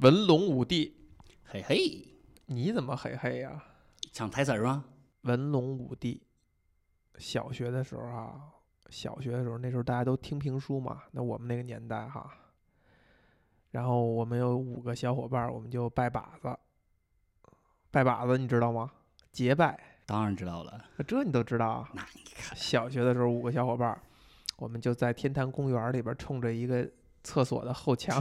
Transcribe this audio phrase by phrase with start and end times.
[0.00, 0.94] 文龙武帝，
[1.42, 2.06] 嘿嘿，
[2.44, 3.64] 你怎么嘿嘿呀？
[4.12, 4.84] 抢台词儿吗？
[5.22, 6.22] 文龙武帝，
[7.16, 8.42] 小学的时候啊，
[8.90, 12.30] 小学的时候那时候大家都听评书嘛，那我们那个年代哈，
[13.70, 16.54] 然后我们有五个小伙伴儿，我们就拜把子，
[17.90, 18.92] 拜把子你知道吗？
[19.32, 20.84] 结拜，当然知道了。
[21.06, 21.88] 这你都知道啊？
[21.94, 24.02] 那你看，小学的时候五个小伙伴儿，
[24.58, 26.86] 我们就在天坛公园里边儿冲着一个
[27.24, 28.20] 厕所的后墙，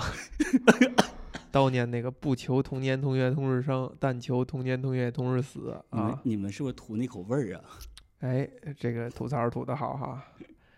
[1.55, 6.21] 叨念那个不求同年同月同日生，但求同年同月同日死你们啊。
[6.25, 7.63] 你们是不是图那口味儿啊？
[8.19, 10.21] 哎，这个吐槽吐的好哈，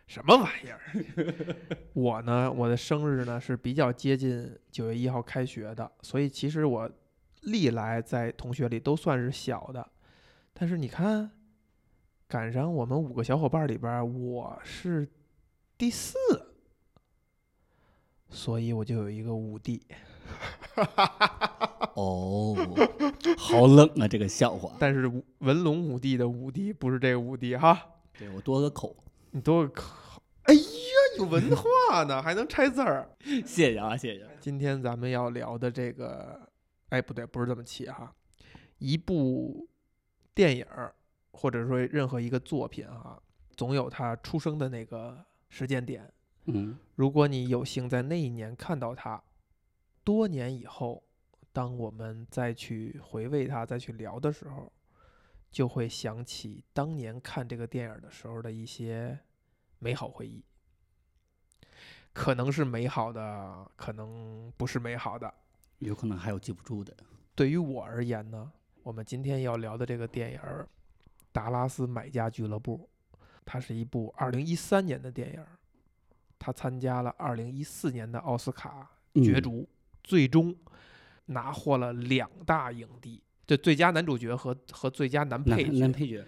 [0.05, 0.79] 什么玩意儿？
[1.93, 6.87] 我呢，我的生日呢是比较接近九月一号开学的，所以其实我
[7.41, 9.89] 历来在同学里都算是小的，
[10.53, 11.31] 但是你看，
[12.27, 15.09] 赶上我们五个小伙伴里边儿，我是
[15.75, 16.13] 第四，
[18.29, 19.81] 所以我就有一个五弟。
[21.95, 22.55] 哦，
[23.37, 24.75] 好冷啊，这个笑话。
[24.79, 25.07] 但是
[25.39, 27.81] 文龙武帝的武帝不是这个武帝哈，
[28.17, 28.95] 对我多个口，
[29.31, 30.61] 你多个口，哎呀，
[31.17, 33.09] 有文化呢，还能拆字儿。
[33.19, 34.27] 谢谢啊，谢谢。
[34.39, 36.47] 今天咱们要聊的这个，
[36.89, 38.13] 哎，不对，不是这么起哈，
[38.77, 39.67] 一部
[40.35, 40.93] 电影儿
[41.31, 43.19] 或者说任何一个作品哈，
[43.55, 45.17] 总有它出生的那个
[45.49, 46.07] 时间点。
[46.45, 49.21] 嗯，如果你有幸在那一年看到它，
[50.07, 51.03] 多年以后，
[51.51, 54.71] 当我们再去回味它、再去聊的时候，
[55.51, 59.19] 就会想起当年看这个电影的时候的一些
[59.79, 60.41] 美好回忆。
[62.13, 65.33] 可能是美好的，可能不是美好的。
[65.79, 66.95] 有可能还有记不住的。
[67.35, 68.49] 对于我而言呢，
[68.83, 70.39] 我们今天要聊的这个电影
[71.33, 72.89] 《达拉斯买家俱乐部》，
[73.43, 75.59] 它是一部2013年的电影儿，
[76.39, 79.67] 它参加了2014年的奥斯卡角嗯逐，
[80.07, 80.55] 最终
[81.25, 85.71] 拿获了两大影帝，这最佳男主角和和最佳男配角。
[85.71, 86.25] 男男配角，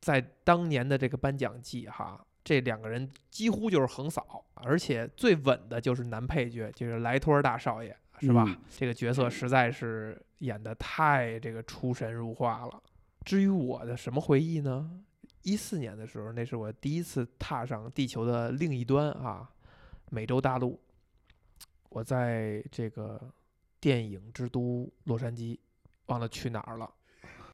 [0.00, 8.44] 在当年的这个颁奖季哈，这两个人几乎就是横扫，而且最稳的就是男配角，就是莱托尔大少爷，是吧？
[8.46, 12.82] 嗯这个角色实在是演的太这个出神入化了。
[13.24, 14.90] 至于我的什么回忆呢？
[15.44, 19.48] 一四年的时候，那是我第一次踏上地球的另一端啊，
[20.10, 20.78] 美洲大陆。
[21.94, 23.20] 我在这个
[23.78, 25.58] 电影之都洛杉矶，
[26.06, 26.90] 忘了去哪儿了。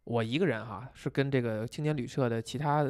[0.04, 2.88] 我一个人哈、是跟这个青年旅社的其他，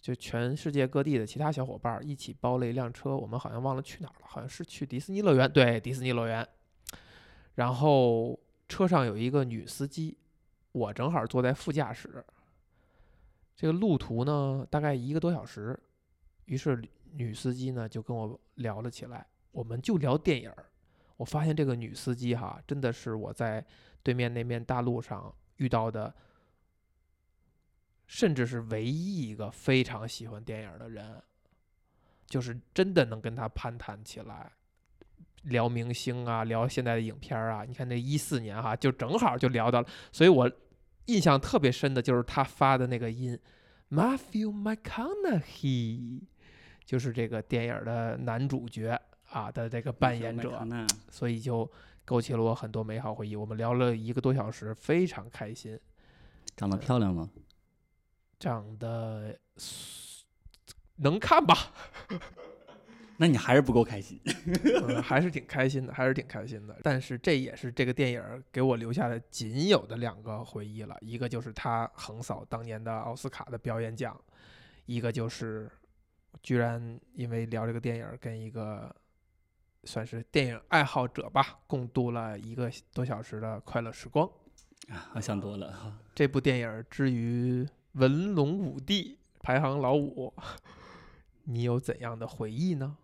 [0.00, 6.46] 就全世界各地的其他小伙伴一起包了一辆车，我们好像忘了去哪儿了，好像是去迪士尼乐园，对，迪士尼乐园。
[7.56, 8.38] 然后
[8.68, 10.16] 车上有一个女司机，
[10.70, 12.24] 我正好坐在副驾驶。
[13.56, 15.76] 这个路途呢，大概一个多小时，
[16.44, 16.80] 于是
[17.14, 20.66] 女司机呢就跟我聊了起来，我们就聊电影儿。
[21.16, 23.64] 我发现这个女司机哈，真的是我在
[24.02, 26.12] 对面那面大陆上遇到的，
[28.06, 31.22] 甚至是唯一一个非常喜欢电影的人，
[32.26, 34.52] 就是真的能跟她攀谈起来，
[35.44, 37.64] 聊明星啊，聊现在的影片啊。
[37.64, 40.50] 你看那一四年哈，就正好就聊到了，所以我
[41.06, 43.38] 印象特别深的就是他发的那个音
[43.90, 46.22] ，Matthew McConaughey，
[46.84, 49.00] 就是这个电影的男主角
[49.34, 50.64] 啊的这个扮演者。
[50.66, 51.70] 那所以就
[52.04, 53.34] 勾起了我很多美好回忆。
[53.34, 55.78] 我们聊了一个多小时，非常开心。
[56.56, 57.28] 长得漂亮吗？
[58.38, 59.36] 长得
[60.96, 61.72] 能看吧，
[63.16, 64.20] 那你还是不够开心。
[64.86, 66.78] 嗯还是挺开心的，还是挺开心的。
[66.82, 74.20] 但是这也是这个电影给我留下的仅有的两个回忆了，一个就是他横扫当年的奥斯卡的表演奖，
[74.86, 75.70] 一个就是
[76.42, 78.94] 居然因为聊这个电影跟一个
[79.84, 84.28] 算是电影爱好者吧，共度了一个多小时的快乐时光。
[84.88, 85.96] 啊，我想多了哈。
[86.14, 90.32] 这部电影儿之于文龙武帝排行老五，
[91.44, 92.96] 你有怎样的回忆呢？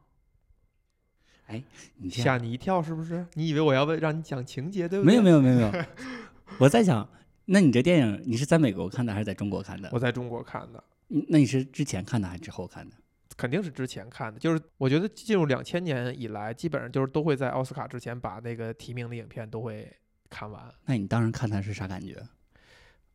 [1.97, 3.27] 你吓你一跳是不是？
[3.35, 5.11] 你以为我要问让你讲情节对不对？
[5.11, 5.85] 没有没有没有没有，
[6.61, 7.09] 我在想，
[7.47, 9.89] 那你这电影你是在美国看的还是在中国看的？
[9.93, 12.95] 我在中国看的，嗯那你是之前看的还是之后看的？
[13.41, 14.39] 肯定是之前看的。
[14.39, 19.91] 就是我觉得进入两千年以来，基本上就是都会在奥斯卡之前把那个提名的影片都会
[20.29, 20.71] 看完。
[20.85, 22.23] 那你当时看它是啥感觉？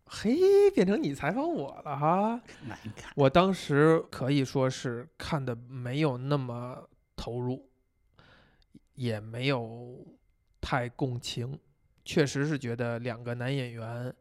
[0.07, 0.35] 嘿，
[0.73, 2.41] 变成你采访我了哈！
[3.15, 7.69] 我当时可以说是看的没有那么投入，
[8.95, 10.03] 也没有
[10.59, 11.59] 太共情，
[12.03, 14.11] 确实是觉得两个男演员，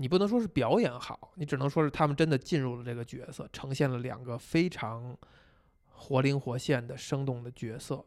[0.00, 5.16] 你不能说是表演好，你只能说是他们真的进入了这个角色，呈现了两个非常
[5.90, 8.04] 活灵活现的生动的角色。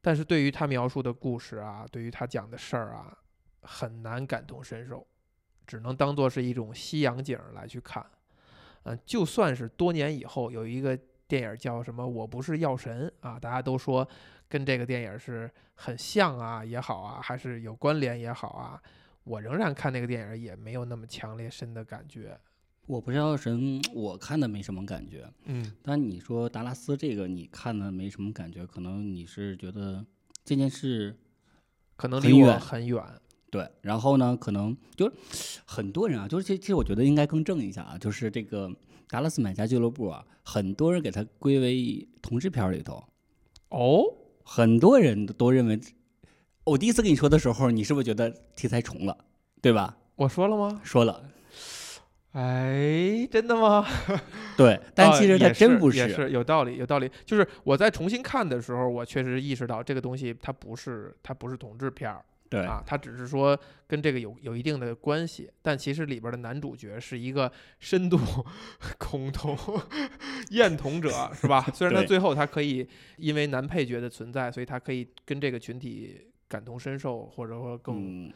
[0.00, 3.16] 但是对于他描述的故事啊，对于他讲的事儿啊，
[3.60, 5.06] 很难感同身受，
[5.66, 8.04] 只能当做是一种西洋景来去看。
[8.84, 14.06] 嗯，就算是多年以后有一个电影叫什么《我不是药神》啊，大家都说
[14.48, 18.82] 跟这个电影是很像啊也好啊，还是有关联也好啊，
[19.24, 22.38] 我仍然看那个电影也没有那么强烈深的感觉。
[22.86, 25.26] 我不是药神，我看的没什么感觉。
[25.44, 30.04] 嗯，但你说达拉斯这个，你看的没什么感觉，可能你是觉得
[30.44, 31.18] 这件事
[31.96, 33.02] 可能离我很远。
[33.50, 38.70] 对，然后呢，可能就是很多人啊，就是其其实我觉得应该更正一下啊，就是这个
[39.08, 43.02] 达拉斯买家俱乐部啊，很多人给它归为同志片里头，
[43.68, 44.04] 哦，
[44.44, 45.80] 很多人都认为，
[46.64, 49.16] 我第一次跟你说的时候，你是不是觉得题材重了，
[49.60, 49.96] 对吧？
[50.16, 50.80] 我说了吗？
[50.82, 51.24] 说了，
[52.32, 53.86] 哎，真的吗？
[54.56, 57.10] 对，但啊其实它真不是也是有道理，有道理。
[57.26, 65.50] 就是我在重新看的时候，我确实意识到这个东西它不是它不是同志片儿对，啊，它只是说跟这个有有一定的关系。
[65.60, 67.50] 但其实里边的男主角是一个
[67.80, 68.18] 深度
[68.98, 69.58] 恐同
[70.50, 71.66] 厌同者，是吧？
[71.74, 78.32] 虽然他最后他可以因为男配角的存在，所以他可以跟这个群体感同身受，或者说更、嗯，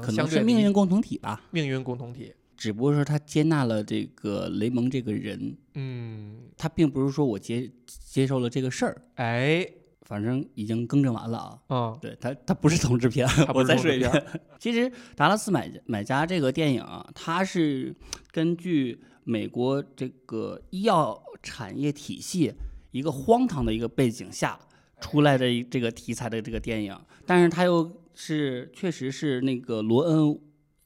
[0.00, 2.34] 可能是命运共同体吧，命运共同体。
[2.56, 9.66] 只不过说他接纳了这个雷蒙这个人，嗯，他并不是说我接接受了这个事儿，哎，
[10.02, 11.58] 反正已经更正完了啊。
[11.68, 14.10] 嗯，对他，他不是同志片，我再说一遍。
[14.58, 17.94] 其实《达拉斯买买家》这个电影啊，它是
[18.30, 22.54] 根据美国这个医药产业体系
[22.90, 24.58] 一个荒唐的一个背景下
[24.98, 30.18] 出来的这个题材的这个电影，但是他又是确实是那个罗恩·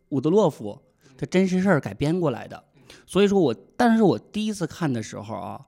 [0.09, 0.81] 伍德洛夫
[1.17, 2.65] 的真实事儿改编过来的，
[3.07, 5.67] 所以说我，但是我第一次看的时候啊，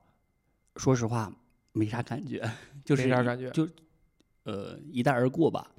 [0.75, 1.33] 说实话
[1.71, 2.51] 没啥感觉，
[2.83, 3.67] 就是没啥感觉就
[4.43, 5.71] 呃一带而过吧。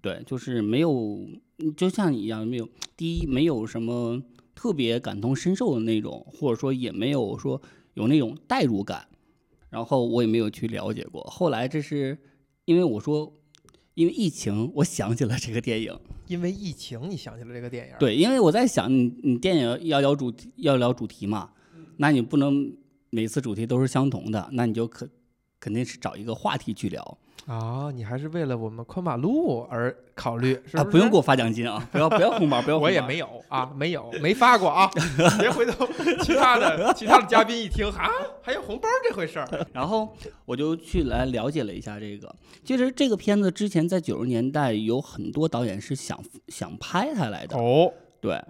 [0.00, 1.26] 对，就是没有，
[1.76, 4.22] 就像你一样，没有第一没有什么
[4.54, 7.60] 特别感同身受的那种，或者说也没有说
[7.94, 9.08] 有那种代入感，
[9.70, 11.22] 然后我也没有去了解过。
[11.24, 12.18] 后来这是
[12.66, 13.32] 因为我说，
[13.94, 15.96] 因为疫情，我想起了这个电影。
[16.26, 21.50] 因为疫情，你想起了这个电影。，对，因为我在想，你你电影要聊主题，要聊主题嘛，
[21.98, 22.72] 那你不能
[23.10, 25.08] 每次主题都是相同的，那你就可
[25.60, 32.86] 肯定是找一个话题去聊啊，你还是为了我们宽马路而考虑，是啊，不是不用给我发奖金啊， 不要不要红包，不要红包。
[32.86, 34.90] 我也没有啊，没有，没发过啊。
[35.38, 35.86] 别回头
[36.22, 38.08] 其他的其他的嘉宾一听啊，
[38.40, 39.66] 还有红包这回事儿。
[39.72, 42.34] 然后我就去来了解了一下这个。
[42.64, 46.18] 其实这个片子之前在九十年代有很多导演是想
[46.48, 48.42] 想拍它来的，哦，对。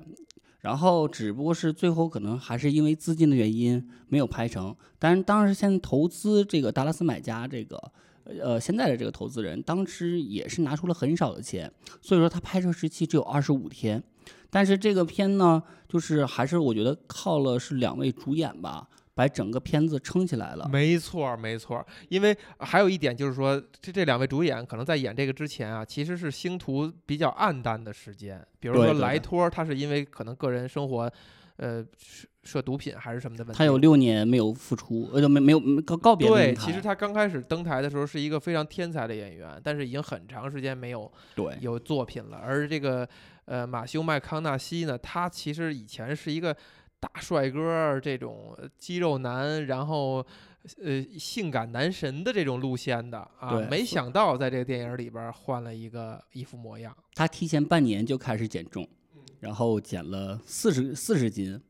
[0.60, 4.74] 然后只不过是最后可能还是因为资金的原因没有拍成。
[4.98, 7.78] 但是当时现在投资这个达拉斯买家这个
[8.24, 14.02] 呃现在的这个投资人，当时也是拿出了很少的钱，所以说他拍摄时期只有二十五天。
[14.50, 20.68] 但是这个片呢，就是还是我觉得靠了是两位主演吧，把整个片子撑起来了。
[20.72, 21.86] 没错儿，没错儿。
[22.08, 28.40] 因为还有一点就是说，这这两位主演可能在演这个之前啊，其实是星途比较暗淡的时间。
[28.60, 31.12] 比如说莱托，他是因为可能个人生活，
[31.56, 31.84] 呃，
[32.44, 33.58] 涉涉毒品还是什么的问题。
[33.58, 42.36] 他有六年没有复出，呃，就没没有告告别对，其实他刚开始登台的时候是一个非常天才的演员，但是已经很长时间没有对有作品了。
[42.36, 43.08] 而这个
[43.46, 46.54] 呃马修麦康纳西呢，他其实以前是一个
[47.00, 50.24] 大帅哥这种呃肌肉男，然后
[50.82, 56.96] 呃性感男神的这种路线的啊对，没想到在这个电影里边儿换了一个一副模样。
[57.14, 61.60] 他提前半年就开始减重，嗯然后减了四十四十斤，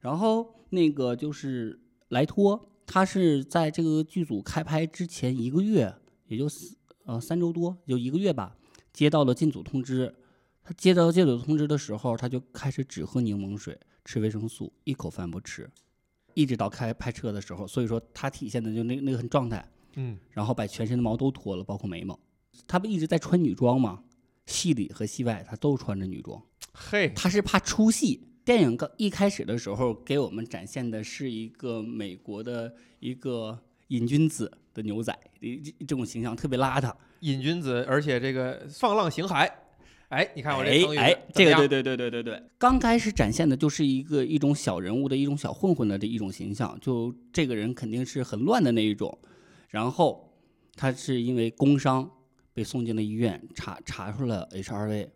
[0.00, 5.94] 然后那个就是莱托，他是在这个剧组开拍之前一个月，
[6.26, 8.56] 也就四呃三周多，就一个月吧，
[8.92, 10.14] 接到了进组通知。
[10.62, 15.70] 他接到进组通知的时候，他就开始只喝柠檬水，吃维生素，一口饭不吃，
[16.34, 17.66] 一直到开拍车的时候。
[17.66, 22.18] 所以说他体现的就那那个状态，嗯，然后把全身的毛都脱了，包括眉毛。
[22.66, 24.04] 他不一直在穿女装吗，
[24.44, 26.42] 戏里和戏外他都穿着女装。
[26.72, 28.28] 嘿，他是怕出戏。
[28.48, 36.90] 电影刚一开始的时候给我们展现的是一个美国的一个瘾君子的牛仔，这这种形象特别邋遢。
[37.20, 39.46] 瘾君子，而且这个放浪形骸。
[40.08, 49.18] 哎，你看我这成语哎这个对对对对对对，刚开始展现的就是一个一种小人物的一种小混混的这一种形象，就这个人肯定是很乱的那一种，
[49.68, 50.32] 然后
[50.74, 52.10] 他是因为工伤
[52.54, 55.08] 被送进了医院，查查出了 HIV，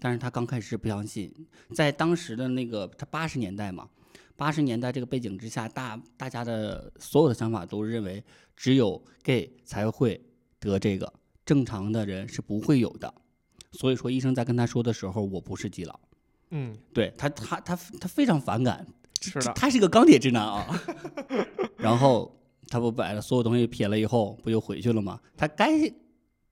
[0.00, 1.32] 但是他刚开始不相信，
[1.74, 3.88] 在当时的那个他八十年代嘛，
[4.36, 8.22] 八十年代这个背景之下，大大家的所有的想法都认为
[8.56, 10.20] 只有 gay 才会
[10.60, 11.12] 得这个。
[11.44, 13.12] 正常的人是不会有的。
[13.72, 15.98] 所以说，医生在跟他说的时候，我不是基佬。
[16.50, 18.86] 嗯，对他，他他他非常反感，
[19.20, 20.66] 是的，他是个钢铁直男啊。
[21.76, 22.34] 然后
[22.68, 25.20] 他不把所有东西撇了以后，不就回去了吗？
[25.36, 25.70] 他该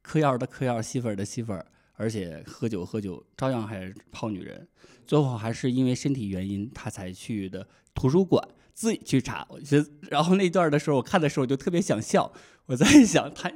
[0.02, 1.64] 嗑药的嗑药，吸粉的吸粉，
[1.96, 4.66] 而且喝酒喝酒，照样还是泡女人。
[5.06, 9.46] 最后还是因为身体原因，他才去的图书馆自己去查。
[9.48, 12.32] 我觉得，然后那段的时候，我看的时候我就特别想笑。
[12.66, 13.48] 我在 想，他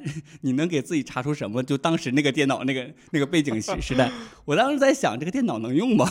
[0.43, 1.61] 你能给自己查出什么？
[1.63, 4.09] 就当时那个电脑那个那个背景时时代，
[4.45, 6.09] 我当时在想，这个电脑能用吗？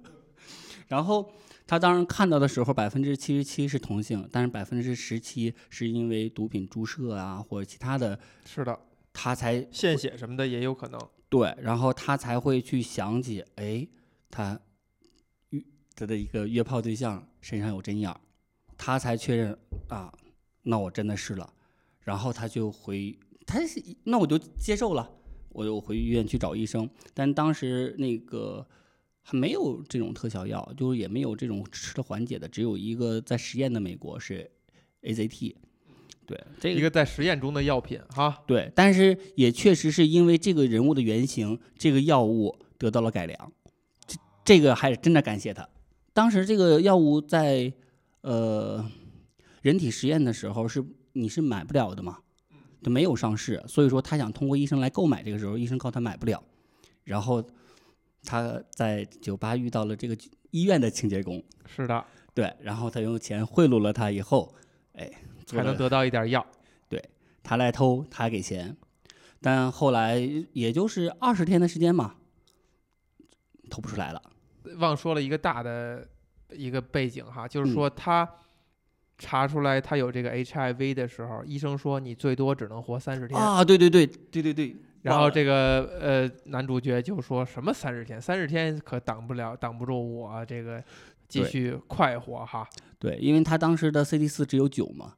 [0.88, 1.30] 然后
[1.66, 8.78] 他当时看到的时候，百分之七十七是同性，但是百分之十七是因为毒品注射啊或者其他的，是的，
[9.12, 10.98] 他才献血什么的也有可能。
[11.28, 13.86] 对，然后他才会去想起，哎，
[14.30, 14.60] 他
[15.50, 15.62] 约
[15.94, 18.20] 他的一个约炮对象身上有针眼儿，
[18.76, 20.12] 他才确认啊，
[20.62, 21.52] 那我真的是了。
[22.00, 23.58] 然后他就回，他
[24.04, 25.10] 那我就接受了，
[25.48, 26.88] 我就回医院去找医生。
[27.12, 28.64] 但当时那个
[29.22, 34.48] 还没有这种特效药，就是也没有这种吃的缓解的，只有一个在实验的美国是
[35.02, 35.56] AZT，
[36.26, 38.42] 对，这一个在实验中的药品哈。
[38.46, 43.52] 对，但是也确实是因为这个人物的原型，这个药物得到了改良，
[44.06, 45.68] 这这个还是真的感谢他。
[46.12, 47.72] 当时这个药物在
[48.22, 48.84] 呃
[49.62, 50.84] 人体实验的时候是。
[51.18, 52.18] 你是买不了的嘛，
[52.82, 55.22] 就没有上市，所以说他想通过医生来购买。
[55.22, 56.44] 这个时候，医生告诉他买不了，
[57.04, 57.42] 然后
[58.22, 60.14] 他在酒吧遇到了这个
[60.50, 62.04] 医院的清洁工，是的，
[62.34, 64.54] 对，然后他用钱贿赂了他以后，
[64.92, 65.10] 哎，
[65.46, 66.44] 才能得到一点药。
[66.90, 67.02] 对
[67.42, 68.76] 他来偷，他给钱，
[69.40, 70.18] 但后来
[70.52, 72.16] 也就是二十天的时间嘛，
[73.70, 74.20] 偷不出来了。
[74.76, 76.06] 忘说了一个大的
[76.50, 78.28] 一个背景哈，就是说他。
[79.18, 83.64] 查出来他有这个 HIV 的时候，医生说你最多只能活三十天啊！
[83.64, 84.76] 对对对对对对。
[85.00, 90.84] 然后这个呃男主角就说什么三十天，三十天可挡不了，挡不住我这个
[91.28, 92.68] 继续快活哈。
[92.98, 95.14] 对，因为他当时的 CD 四只有九嘛。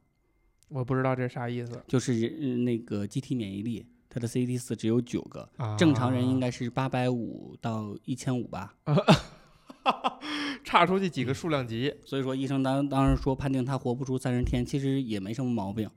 [0.69, 1.83] 我不知道这啥意思。
[1.87, 2.13] 就是
[2.57, 8.75] 那个机体免疫力，他的 CD 四只有九个，正常人应该是八百五到一千五吧。
[10.63, 15.89] 差出去几个数量级，所以说医生当当时说判定他活不出三十天，其实也没什么毛病。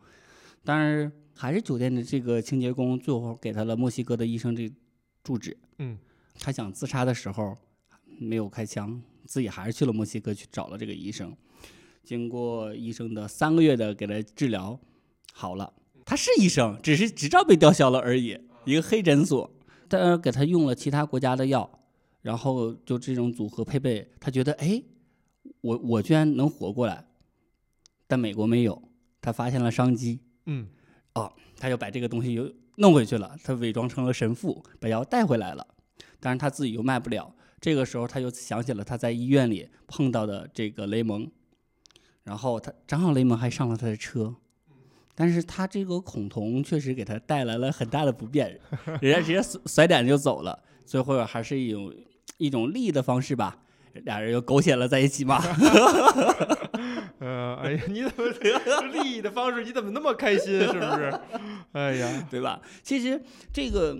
[0.64, 4.72] 但是还是酒店的这个清洁工最后给他了墨西哥的医生这
[5.22, 5.54] 住址。
[5.78, 5.98] 嗯，
[6.38, 7.54] 他想自杀的时候
[8.18, 11.36] 没有开枪，自己还是去了墨西哥去找了这个医生。
[12.02, 14.78] 经过医生的三个月的给他治疗，
[15.32, 15.72] 好了。
[16.04, 19.50] 他是医生，只是执照被吊销了而已，一个黑诊所。
[19.88, 21.78] 但给他用了其他国家的药。
[22.22, 24.80] 然后就这种组合配备，他觉得哎，
[25.60, 27.04] 我我居然能活过来，
[28.06, 28.80] 但美国没有，
[29.20, 30.68] 他发现了商机，嗯，
[31.14, 35.66] 哦，他又把这个东西又弄回去了，他伪装成了神父，把药带回来了，
[36.20, 41.28] 但是他自己又卖不了，这个时候他又想起了他在医院里碰到的这个雷蒙，
[42.24, 44.34] 然后他正好雷蒙还上了他的车，
[45.14, 48.58] 但是他这个恐同确实给他带来了很大的不便，
[49.00, 51.94] 人家直接甩甩脸就走了，最后还是一种。
[52.38, 53.56] 一种利益的方式吧，
[53.92, 55.40] 俩人又狗血了在一起嘛。
[57.20, 59.62] 呃，哎呀，你怎么利益的方式？
[59.62, 60.58] 你怎么那么开心？
[60.58, 61.20] 是不是？
[61.70, 62.60] 哎呀，对吧？
[62.82, 63.96] 其实这个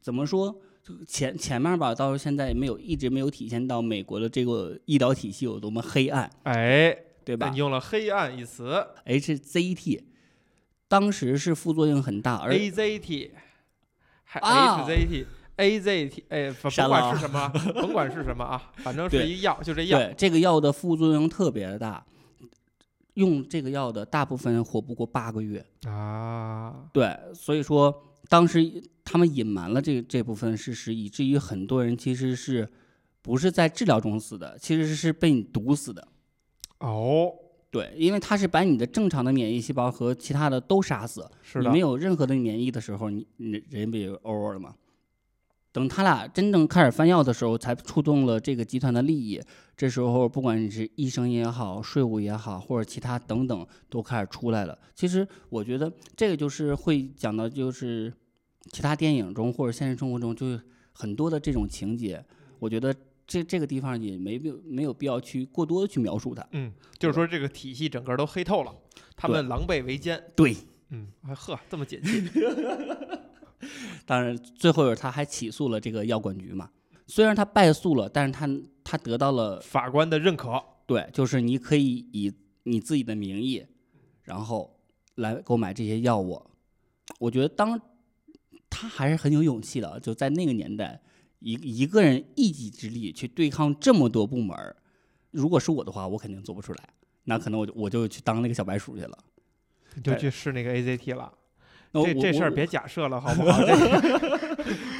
[0.00, 0.60] 怎么说？
[1.06, 6.28] 前前面吧，到现在没有一直没有体现到美国的这个医疗体系有多么黑暗。
[6.42, 7.50] 哎，对吧？
[7.50, 8.86] 你用了“黑暗”一词。
[9.06, 10.02] HZT
[10.88, 13.30] 当时是副作用很大，而 AZT
[14.24, 15.26] 还 HZT。
[15.56, 19.96] A Z T，哎，甭管是什么， 甭管是什么啊，反正是一药，就这药。
[19.96, 22.04] 对，这个药的副作用特别的大，
[23.14, 26.86] 用这个药的大部分人活不过八个月啊。
[26.92, 32.68] 对，所以说当时他们隐瞒了这这部分事实，以至于很多人其实是
[33.22, 36.08] 不是在治疗中死的，其实是被你毒死的。
[36.78, 37.32] 哦，
[37.70, 41.28] 对，因为它是把你的正常的免疫细胞和其他的都杀死，
[41.60, 44.74] 你没有任何的免疫的时候，你你人不就 over 了吗？
[45.72, 49.42] 等他俩真正开始翻药的时候，才触动了这个集团的利益。
[49.76, 54.78] 这时候，不管你是医生也好，税务也好，或者其他等等，都开始出来了。
[54.94, 58.12] 其实，我觉得这个就是会讲到，就是
[58.70, 60.62] 其他电影中或者现实生活中，就是
[60.92, 62.24] 很多的这种情节。
[62.60, 62.94] 我觉得
[63.26, 66.46] 这这个地方也没必没有必要去过多的去描述它。
[66.52, 68.74] 嗯，就是说这个体系整个都黑透了，
[69.16, 70.22] 他们狼狈为奸。
[70.36, 70.56] 对，
[70.90, 72.10] 嗯，呵，这么简洁。
[74.04, 76.70] 当然，最后他还起诉了这个药管局嘛。
[77.06, 78.48] 虽然他败诉了，但是他
[78.82, 80.62] 他得到了法官的认可。
[80.86, 82.32] 对，就是你可以以
[82.64, 83.64] 你自己的名义，
[84.22, 84.78] 然后
[85.14, 86.42] 来购买这些药物。
[87.18, 87.80] 我觉得当
[88.68, 91.00] 他还是很有勇气的，就在那个年代，
[91.44, 94.74] 一一个人一己之力去对抗这么多部门儿。
[95.30, 96.88] 如果是我的话，我肯定做不出来，
[97.24, 99.18] 那可能我就我就去当那个小白鼠去了。
[99.94, 101.32] 你就去试那个 AZT 了。
[101.92, 103.60] 这这事儿别假设了，好不好？
[103.60, 103.76] 这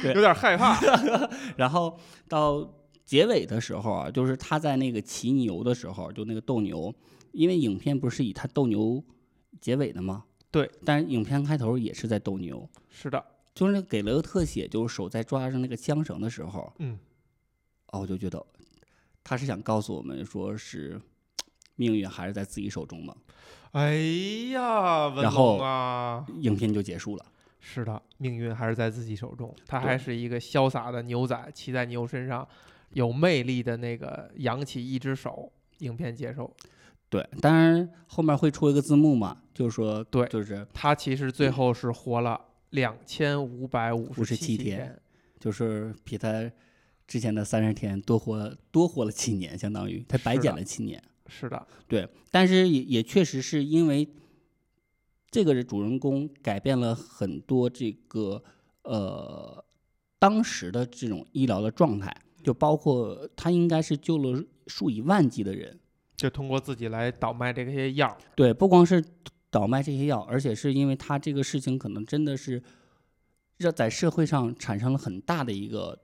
[0.03, 0.79] 个 有点害怕。
[1.57, 1.99] 然后
[2.29, 2.73] 到
[3.03, 6.93] 结尾的时候啊，就是他在那个骑牛的时候，就那个斗牛，
[7.33, 9.03] 因为影片不是以他斗牛
[9.59, 10.23] 结尾的吗？
[10.51, 13.21] 对，但是影片开头也是在斗牛，是的，
[13.55, 16.99] 就是那给了个特写，就是手在抓着那个缰绳的时候，嗯，
[17.87, 18.45] 哦，我就觉得
[19.23, 21.01] 他是想告诉我们，说是
[21.75, 23.15] 命运还是在自己手中嘛。
[23.71, 23.95] 哎
[24.51, 27.25] 呀，文然后啊，影片就结束了。
[27.59, 29.51] 是的，命运还是在自己手中。
[29.65, 32.47] 他还是一个潇洒的牛仔，骑在牛身上，
[32.91, 35.51] 有魅力的那个扬起一只手。
[35.79, 36.49] 影片结束，
[37.09, 42.39] 对，当然后面会出一个字幕嘛，就是说，对就是他其实最后是活了
[42.75, 45.01] 两千五百五十57七天
[45.39, 46.51] 就是比他
[47.07, 51.01] 之前的三十天多活多活了七年，相当于他白减了七年。
[51.27, 54.07] 是的，对，但是也也确实是因为
[55.31, 58.43] 这个主人公改变了很多这个
[58.83, 59.65] 呃
[60.19, 65.79] 当时的这种医疗的状态，就包括他应该是救了数以万计的人。
[66.15, 68.17] 就通过自己来倒卖这些药。
[68.35, 69.03] 对，不光是
[69.55, 72.61] 倒卖这些药，而且是因为他这个事情可能真的是
[73.57, 75.97] 让在社会上产生了很大的一个，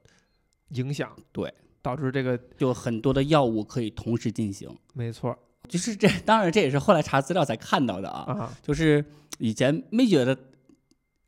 [0.70, 4.74] 影响，对，导致这个就很多的药物可以同时进行。
[4.94, 8.32] 没错就是这，当然这也是后来查资料才看到的啊。
[8.32, 9.04] 啊，就是
[9.40, 10.38] 以前没觉得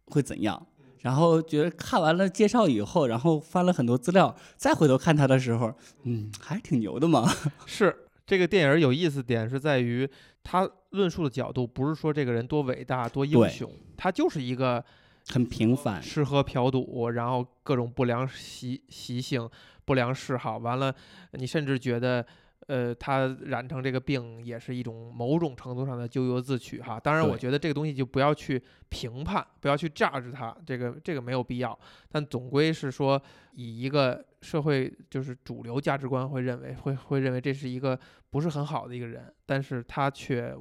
[0.05, 0.65] 会怎样，
[1.01, 7.29] 然后觉得看完了介绍以后，然后翻了很多资料，再回头看他的时候，嗯，还是挺牛的嘛。
[7.67, 7.93] 是
[8.33, 10.09] 这个电影有意思点是在于
[10.41, 14.83] 他论述的角度，不是说这个人多伟大多英雄，他就是一个
[15.27, 19.47] 很平凡，吃喝嫖赌，然后各种不良习习性、
[19.85, 20.91] 不良嗜好，完了，
[21.33, 22.25] 你甚至觉得，
[22.65, 26.99] 呃，他染成这个病也是一种某种程度上的咎由自取哈。
[26.99, 31.77] 当然，我觉得这个东西就不要去评判，不要去 judge 它，这个这个没有必要。
[32.11, 33.21] 但总归是说，
[33.53, 37.97] 以一个社会就是主流价值观会认为会会认为这是一个
[38.29, 40.53] 不是很好的一个人，但是他却，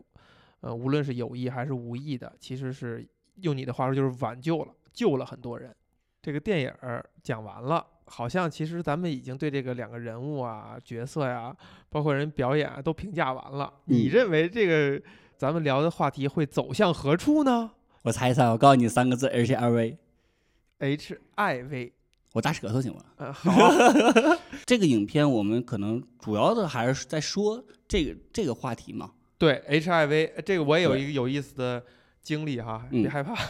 [0.61, 3.05] 呃，无论是有意还是无意的，其实是
[3.41, 5.75] 用你的话说就是挽救了，救了很多人。
[6.23, 11.53] 这个电影儿讲完了，好像其实咱们已经对这个两个人物啊、角色呀、
[11.91, 13.73] 包括人表演啊都评价完了。
[13.87, 15.03] 你嗯认为这个
[15.37, 21.93] 咱们聊的话题会走向何处呢我猜一猜，我告诉你三个字，H R V，？H I V，
[22.33, 23.05] 我打舌头行吗？
[23.17, 29.13] 呃，好啊， 这个影片我们可能主要的还是在说这个这个话题嘛。
[29.39, 31.85] 对 H I V，这个我也有一个有意思的
[32.23, 33.35] 经历哈，嗯别害怕。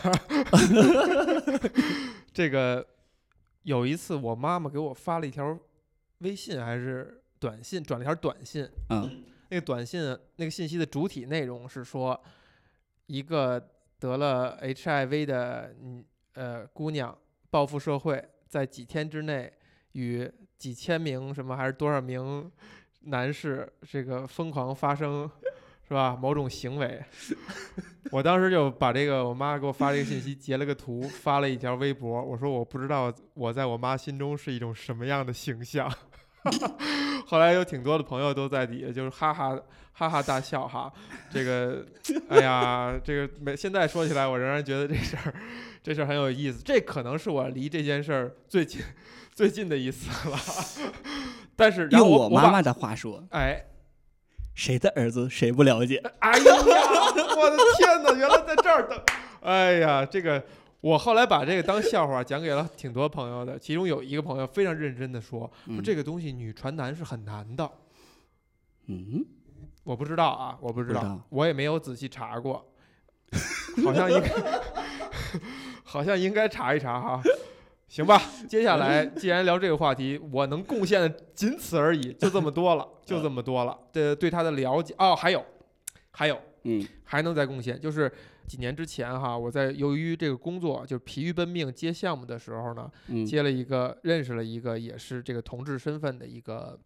[2.33, 2.87] 这个
[3.62, 5.59] 有一次，我妈妈给我发了一条
[6.18, 10.01] 微信还是短信，转了一条短信，嗯那个短信
[10.37, 12.18] 那个信息的主体内容是说，
[13.07, 13.62] 一个
[13.99, 17.16] 得了 HIV 的嗯呃姑娘
[17.51, 19.51] 报复社会，在几天之内
[19.93, 22.53] 与几千名什么还是多少名
[23.05, 25.31] 男士这个疯狂发生。
[25.88, 26.17] 是吧？
[26.19, 27.05] 某种行为，
[28.11, 32.23] 我当时就把这个我妈给我发这个信息截了个图，发了一条微博。
[32.23, 35.93] 我说我不知道我在我妈心中是一种什么样的形象。
[37.26, 39.59] 后来有挺多的朋友都在底下就是哈哈
[39.92, 40.92] 哈哈大笑哈。
[41.31, 41.87] 这个，
[42.28, 45.35] 哎呀，这个没现在说起来，我仍然觉得这事儿
[45.83, 46.62] 这事儿很有意思。
[46.64, 48.83] 这可能是我离这件事儿最近
[49.33, 50.38] 最近的一次了。
[51.55, 53.64] 但是用我妈妈的话说，哎
[54.55, 56.02] 谁的儿子谁不了解？
[56.18, 56.55] 哎呀，
[57.37, 58.12] 我的天哪！
[58.12, 59.05] 原来在这儿的，
[59.40, 60.42] 哎呀，这个
[60.83, 67.71] 我后来把这个当笑话讲给了挺多朋友的，其中有一个朋友非常认真的说，说嗯这个东西女传男是很难的。
[68.87, 69.25] 嗯，
[69.85, 72.66] 我不知道啊，我不知道，不知道我也没有仔细查过，
[73.85, 74.31] 好像应该，
[75.85, 77.23] 好像应该查一查哈。
[77.87, 83.79] 行吧，接下来既然聊这个话题，我能贡献的仅此而已，就这么多了，就这么多了。
[83.92, 85.45] 这对他的了解哦，还有，
[86.11, 88.11] 还有，嗯还能再贡献，就是
[88.53, 96.79] 几年之前哈，我在由于这个工作就是疲于奔命接项目的时候呢，嗯接了一个认识了一个也是这个同志身份的一个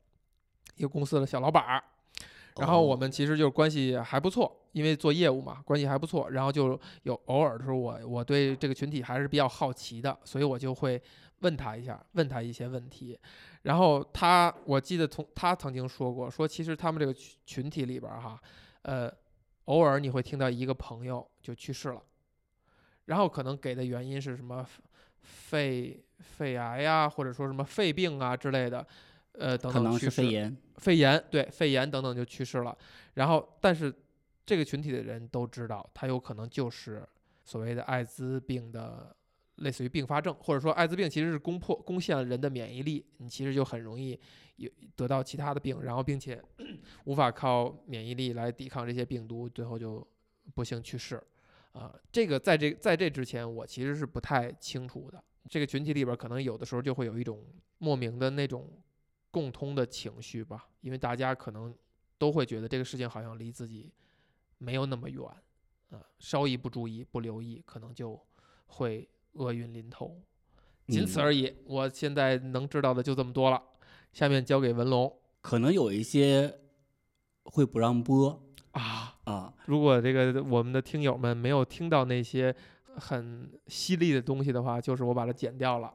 [0.77, 1.83] 一个公司的小老板儿，
[2.59, 6.31] 然后哦我们其实就是关系还不错，因为做业务嘛，关系还不错。
[6.31, 11.03] 然后就有偶尔的时候我，我对这个群体还是比较好奇的，所以我就会
[11.41, 13.19] 问他一下，问他一些问题。
[13.63, 18.41] 然后他，我记得从他曾经说过，说其实他们这个群群体里边儿哈，
[18.83, 19.13] 呃，
[19.65, 22.03] 偶尔你会听到一个朋友就去世了，
[23.05, 24.67] 然后可能给的原因是什么
[25.21, 28.85] 肺肺癌呀，或者说什么肺病啊之类的，
[29.33, 30.57] 呃，等可能等去肺炎。
[30.79, 32.77] 肺炎对肺炎等等就去世了。
[33.15, 33.95] 然后，但是
[34.45, 37.07] 这个群体的人都知道，他有可能就是
[37.45, 39.15] 所谓的艾滋病的
[39.57, 44.19] 类似于并发症，或者说艾滋病其实是攻破攻陷了人的免疫力，你其实就很容易
[44.57, 46.43] 有得到其他的病，然后并且
[47.05, 50.07] 无法靠免疫力来抵抗这些病毒，最后就
[50.55, 51.23] 不幸去世。
[51.79, 55.23] 啊、这个在这在这之前，我其实是不太清楚的。
[55.49, 57.45] 这个群体里边，可能有的时候就会有一种
[57.79, 58.69] 莫名的那种
[59.31, 61.75] 共通的情绪吧，因为大家可能
[62.17, 63.93] 都会觉得这个事情好像离自己
[64.59, 65.23] 没有那么远，
[65.91, 68.19] 啊、稍一不注意、不留意，可能就
[68.67, 70.21] 会厄运临头。
[70.89, 71.55] 仅此嗯而已。
[71.67, 73.63] 我现在能知道的就这么多了，
[74.13, 76.61] 下面交给文龙可能有一些
[77.45, 78.43] 会不让播
[78.77, 79.15] 啊。
[79.25, 82.55] 啊，如果这个我们的听友们没有听到那些
[82.95, 85.93] 很犀利的东西的话，就是我把它剪掉了。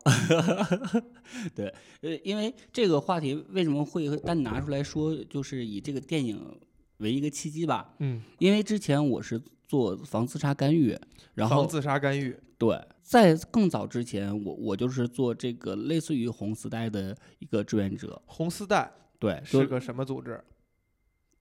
[1.55, 6.59] 对呃，因为这个话题为什么会单拿出来说，就是以这个电影
[6.97, 7.95] 为一个契机吧。
[7.99, 10.97] 嗯，因为之前我是做防自杀干预，
[11.33, 12.37] 然后防自杀干预。
[12.57, 20.39] 对，在更早之前，我我就是做这个类似于红丝带的一个志愿者，红丝带对，是个什么组织？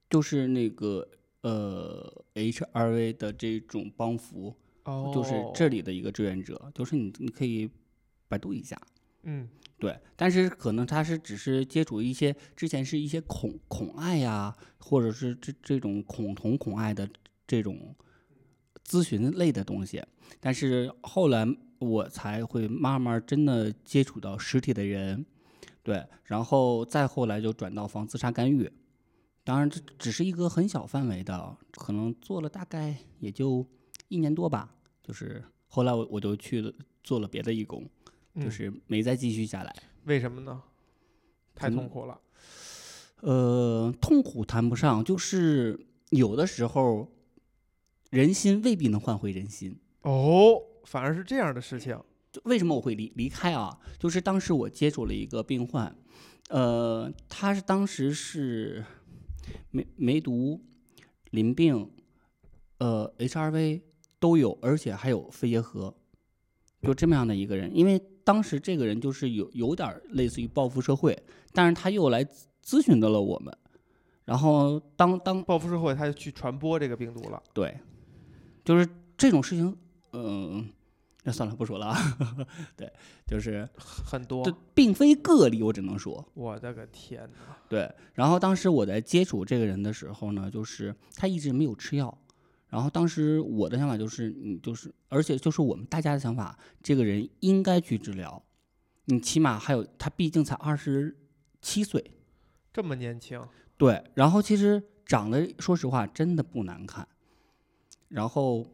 [0.09, 1.07] 就是那个
[1.41, 7.69] 呃 HRV 的这种帮扶，哦，就是这里的一个志愿者，就是你你可以
[8.27, 8.79] 百度一下。
[9.23, 17.07] 嗯对，但是可能他是只是接触一些之前是一些恐恐爱呀，或者是这这种恐同恐爱的
[17.47, 17.95] 这种
[18.85, 20.03] 咨询类的东西，
[20.39, 21.45] 但是后来
[21.79, 25.25] 我才会慢慢真的接触到实体的人，
[25.81, 28.71] 对，然后再后来就转到防自杀干预，
[29.43, 33.65] 当然这只是一个很小范围的，可能做了大概也就
[34.07, 36.73] 一年多吧，就是后来我我就去了
[37.03, 37.87] 做了别的义工。
[38.33, 39.75] 就嗯是没再继续下来。
[40.05, 40.61] 为什么呢？
[41.53, 42.17] 太痛苦了。
[43.19, 45.77] 呃，痛苦谈不上，就是
[46.11, 47.11] 有的时候
[48.09, 49.77] 人心未必能换回人心。
[50.03, 51.99] 哦，反而是这样的事情。
[52.31, 53.77] 就为什么我会离离开啊？
[53.99, 55.93] 就是当时我接触了一个病患，
[56.47, 58.81] 呃，他是当时是
[59.71, 60.59] 梅梅毒、
[61.31, 61.89] 淋病、
[62.79, 63.81] 呃 HRV
[64.19, 65.93] 都有，而且还有肺结核，
[66.81, 67.75] 就这么样的一个人。
[67.75, 71.17] 因为当时这个人就是有有点类似于报复社会，
[71.53, 73.55] 但是他又来咨咨询到了我们，
[74.25, 77.41] 然后当当报复社会，他就去传播这个病毒了。
[77.53, 77.75] 对，
[78.63, 78.87] 就是
[79.17, 79.75] 这种事情，
[80.13, 80.69] 嗯、
[81.23, 81.97] 那算了，不说了啊。
[82.75, 82.91] 对，
[83.27, 84.55] 就是很多这。
[84.73, 87.57] 并非个例，我只能说我的个天哪！
[87.69, 87.93] 对。
[88.13, 92.17] 然后当时我在接触这个人的时候呢，就是他一直没有吃药。
[92.67, 98.41] 然后当时我的想法就是，你就是，而且就是我们大家的想法，这个人应该去治疗。
[99.05, 101.17] 你起码还有，他毕竟才二十
[101.61, 102.11] 七岁，
[102.71, 103.41] 这么年轻，
[103.75, 104.01] 对。
[104.13, 107.05] 然后其实长得，说实话，真的不难看。
[108.07, 108.65] 然后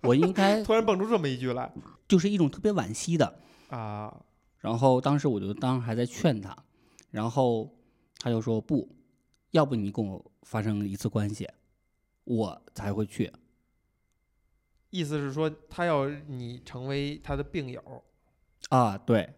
[0.02, 1.72] 我应该 突然蹦出这么一句来
[2.06, 4.24] 就是一种特别惋惜的，啊！
[4.58, 6.56] 然后当时我就当时还在劝他，
[7.10, 7.74] 然后
[8.18, 8.88] 他就说不，
[9.50, 11.48] 要不你跟我发生一次关系，
[12.24, 13.32] 我才会去。
[14.90, 18.02] 意思是说，他要你成为他的病友，
[18.70, 19.34] 啊，对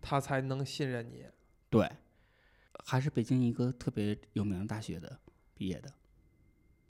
[0.00, 1.26] 他才能信任你。
[1.68, 1.90] 对，
[2.84, 5.18] 还是北京一个特别有名的大学的
[5.54, 5.92] 毕业的，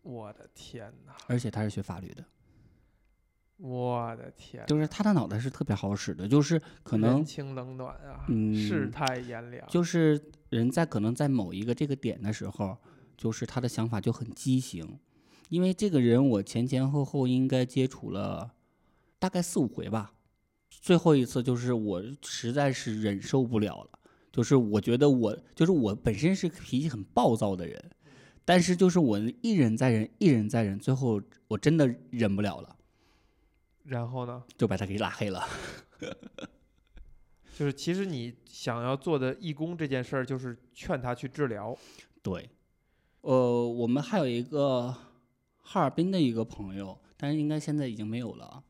[0.02, 1.16] 我的天哪！
[1.26, 2.24] 而且他是学法律的，
[3.56, 9.66] 我的天，就是他的脑袋是特别好使的，就是可能人情冷暖啊，嗯世态炎凉。
[9.68, 12.76] 就是人在可能在某一个这个点的时候，
[13.16, 14.98] 就是他的想法就很畸形。
[15.50, 18.54] 因为这个人我前前后后应该接触了
[19.18, 20.14] 大概四五回吧，
[20.70, 23.98] 最后一次就是我实在是忍受不了了，
[24.32, 27.90] 就是我觉得我就是我本身是脾气很暴躁的人，
[28.44, 32.73] 但是就是我一忍再忍，一忍再忍，最后我真的忍不了了，
[33.84, 35.46] 然后呢，就把他给拉黑了。
[37.56, 41.76] 就是其实你想要做的义工这件事儿，就是劝他去治疗。
[42.20, 42.50] 对，
[43.20, 44.92] 呃，我们还有一个
[45.60, 48.64] 哈尔滨的一个朋友，但是应该现在已经没有了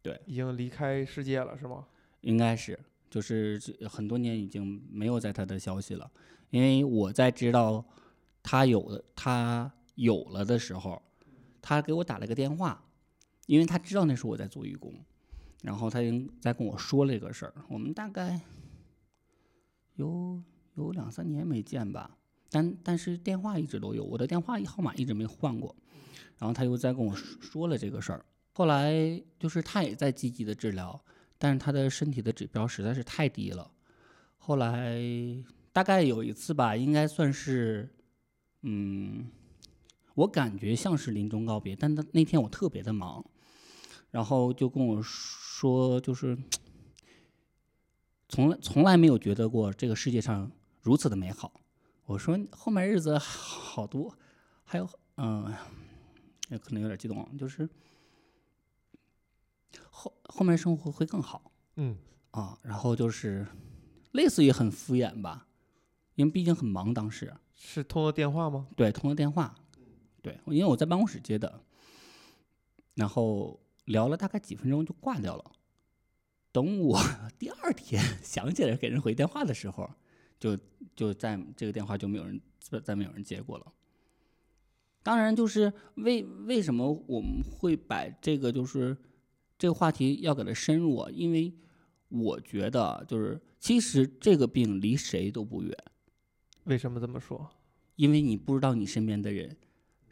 [0.00, 1.86] 对，已经离开世界了，是吗？
[2.20, 2.78] 应该是
[3.10, 3.60] 就是
[3.90, 6.08] 很多年已经没有在他的消息了，
[6.50, 7.84] 因为我在知道
[8.40, 11.02] 他有了他有了的时候，
[11.60, 12.80] 他给我打了个电话，
[13.46, 14.94] 因为他知道那是我在做义工，
[15.62, 18.40] 然后他已经在跟我说了这个事儿，我们大概
[19.96, 20.40] 有
[20.74, 22.16] 有两三年没见吧，
[22.50, 25.74] 但但是电话一直都有，我的电话号码一直没换过，
[26.38, 30.98] 然后他又在跟我说说了这个事儿，后来就是他也在积极的治疗，
[31.38, 33.70] 但是他的身体的指标实在是太低了。
[34.38, 35.00] 后来
[35.72, 37.88] 大概有一次吧，应该算是，
[38.62, 39.30] 嗯，
[40.14, 43.24] 我感觉像是临终告别，但他那天我特别的忙，
[44.10, 46.36] 然后就跟我说，就是
[48.28, 51.60] 从来从来没有觉得过这个世界上如此的美好。
[52.04, 54.14] 我说后面日子好多，
[54.64, 55.54] 还有嗯，
[56.50, 57.68] 也可能有点激动，就是
[59.90, 61.96] 后后面生活会更好嗯
[62.32, 62.58] 啊。
[62.62, 63.46] 然后就是
[64.12, 65.46] 类似于很敷衍吧，
[66.16, 67.32] 因为毕竟很忙当时。
[67.54, 68.66] 是通了电话吗？
[68.74, 69.54] 对，通了电话，
[70.22, 71.60] 对，因为我在办公室接的，
[72.94, 75.52] 然后聊了大概几分钟就挂掉了。
[76.52, 76.98] 等我
[77.38, 79.90] 第二天 想起来给人回电话的时候，
[80.38, 80.56] 就
[80.94, 83.72] 就在这个电话就没有人再再没有人接过了。
[85.02, 88.96] 当然，就是为为什么我们会把这个就是
[89.58, 91.10] 这个话题要给它深入啊？
[91.10, 91.52] 因为
[92.08, 95.76] 我觉得就是其实这个病离谁都不远。
[96.64, 97.50] 为什么这么说？
[97.96, 99.56] 因为你不知道你身边的人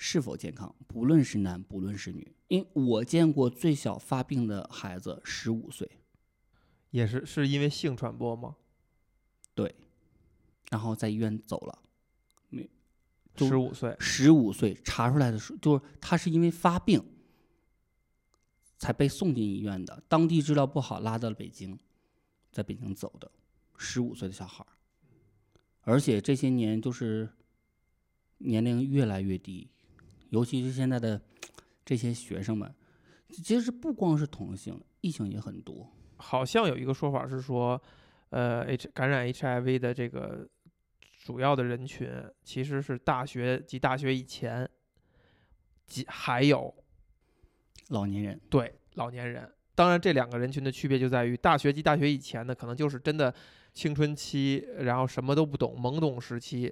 [0.02, 2.34] 是否健康，不论是男不论是女。
[2.48, 5.88] 因为我见过最小发病的孩子十五岁，
[6.90, 8.56] 也是是因为性传播吗？
[9.54, 9.74] 对
[10.70, 11.78] 然后在医院走了。
[12.48, 12.68] 没
[13.36, 17.04] 十五岁，十五岁查出来的时候，就是他是因为发病
[18.78, 21.78] 才被送进医院的，当地治疗不好，拉到了北京，
[22.50, 23.30] 在北京走的，
[23.76, 24.72] 十五岁的小孩儿，
[25.82, 27.28] 而且这些年就是
[28.38, 29.68] 年龄越来越低，
[30.30, 31.20] 尤其是现在的
[31.84, 32.74] 这些学生们，
[33.28, 35.88] 其实不光是同性，异性也很多。
[36.16, 37.80] 好像有一个说法是说，
[38.30, 40.48] 呃，H 感染 HIV 的这个
[41.24, 42.10] 主要的人群
[42.42, 44.68] 其实是大学及大学以前，
[45.86, 46.74] 及还有
[47.88, 49.50] 老年人，对老年人。
[49.74, 53.34] 当然，这两个人群的区别就在于，大学及大学以前的，可能就是真的
[53.72, 56.70] 青春期，然后什么都不懂，懵懂时期，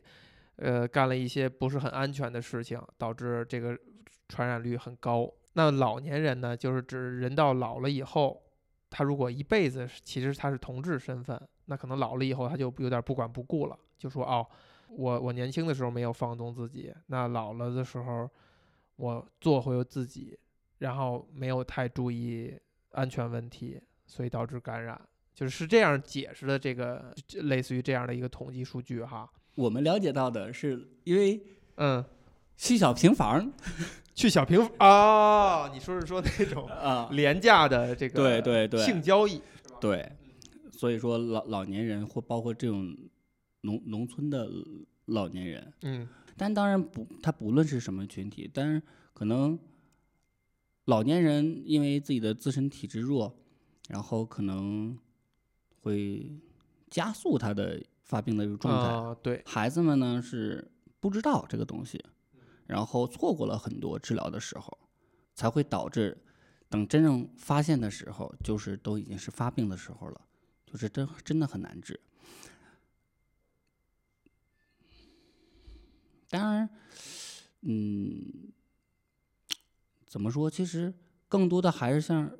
[0.59, 3.79] 呃，干了一些不是很安全的事情，导致这个
[4.29, 5.33] 传染率很高。
[5.55, 8.43] 那老年人呢，就是指人到老了以后，
[8.91, 14.47] 他如果一辈子其实他是同志身份，那可能老了以后他就有点不管不顾了，就说哦，
[14.89, 18.29] 我我年轻的时候没有放纵自己，那老了的时候
[18.97, 20.39] 我做回自己，
[20.79, 22.59] 然后没有太注意
[22.93, 25.01] 安全问题，所以导致感染，
[25.35, 29.31] 就是是这样解释的这个类似于这样的一个统计数据哈。
[29.59, 31.43] 我们了解到的是，因为
[31.79, 32.05] 嗯，
[32.57, 33.53] 去小平房
[34.15, 38.85] 去小平啊、你说是说那种啊，廉价的这个对对对。
[38.85, 39.43] 性交易，
[39.81, 40.13] 对，
[40.71, 42.97] 所以说老老年人或包括这种
[43.63, 44.49] 农农村的
[45.07, 46.09] 老年人，嗯。
[46.37, 48.81] 但当然不，他不论是什么群体，但是
[49.13, 49.59] 可能
[50.85, 53.37] 老年人因为自己的自身体质弱，
[53.89, 54.97] 然后可能
[55.81, 56.31] 会
[56.89, 58.89] 加速他的发病的一个状态。
[58.93, 60.69] 啊对，孩子们呢是
[60.99, 62.05] 不知道这个东西，
[62.67, 64.77] 然后错过了很多治疗的时候，
[65.35, 66.21] 才会导致
[66.69, 70.21] 等真正发现的时候，就是都已经是发病的时候了，
[70.67, 72.01] 就是真真的很难治。
[76.31, 76.69] 当然，
[77.63, 78.53] 嗯，
[80.07, 80.51] 怎么说？
[80.51, 80.93] 其实
[81.27, 82.31] 更多的还是像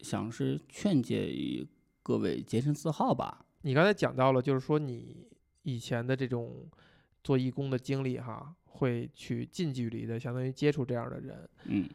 [0.00, 1.68] 想是劝诫于
[2.02, 3.44] 各位洁身自好吧。
[3.62, 5.26] 你刚才讲到了，就是说你
[5.62, 6.68] 以前的这种
[7.22, 11.88] 做义工的经历哈，会去近距离的相当于接触这样的人，嗯。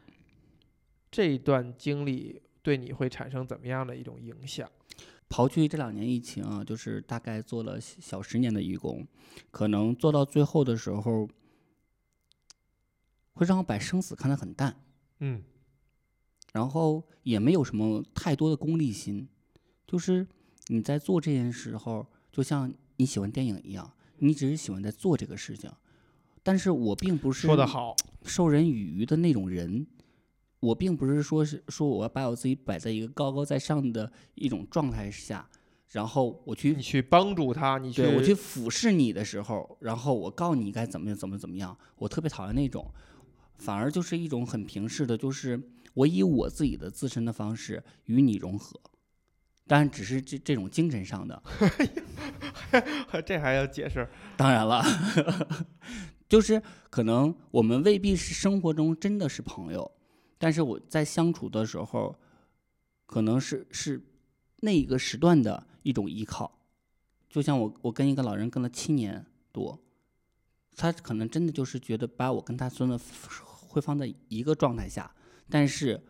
[1.10, 4.70] 这一段经历对你会产生怎么样的一种影响？
[5.28, 9.06] 刨去这两年疫情啊，就是大概做了小小十年的义工，
[9.50, 11.28] 可能做到最后的时候，
[13.32, 14.84] 会让我把生死看得很淡，
[15.20, 15.42] 嗯
[16.52, 19.28] 然后也没有什么太多的功利心，
[19.86, 20.26] 就是
[20.68, 25.70] 你在做这件时候，就像你喜欢电影一样，你只是喜欢在做这个事情，
[26.42, 29.86] 但是我并不是说得好，授人以渔的那种人。
[30.58, 35.48] 我并不是说是说我要把我自己摆在一个高高在上的一种状态下，
[35.92, 42.90] 然后我去你去帮助他，你去对我去俯视你的时候，然后我告诉你该怎么怎么怎么样，我特别讨厌那种，
[43.58, 48.80] 反而就是一种很平视的，就是我以我自己的自身的方式与你融合，
[49.66, 51.42] 当然只是这这种精神上的，
[53.26, 54.08] 这还要解释？
[54.36, 54.82] 当然了，
[56.28, 59.90] 就是可能我们未必是生活中真的是朋友，
[60.38, 62.14] 但是我在相处的时候，
[63.06, 64.00] 可能是是
[64.60, 66.60] 那一个时段的一种依靠。
[67.28, 69.78] 就像我我跟一个老人跟了七年多，
[70.76, 72.98] 他可能真的就是觉得把我跟他孙子
[73.68, 75.12] 会放在一个状态下，
[75.50, 76.02] 但是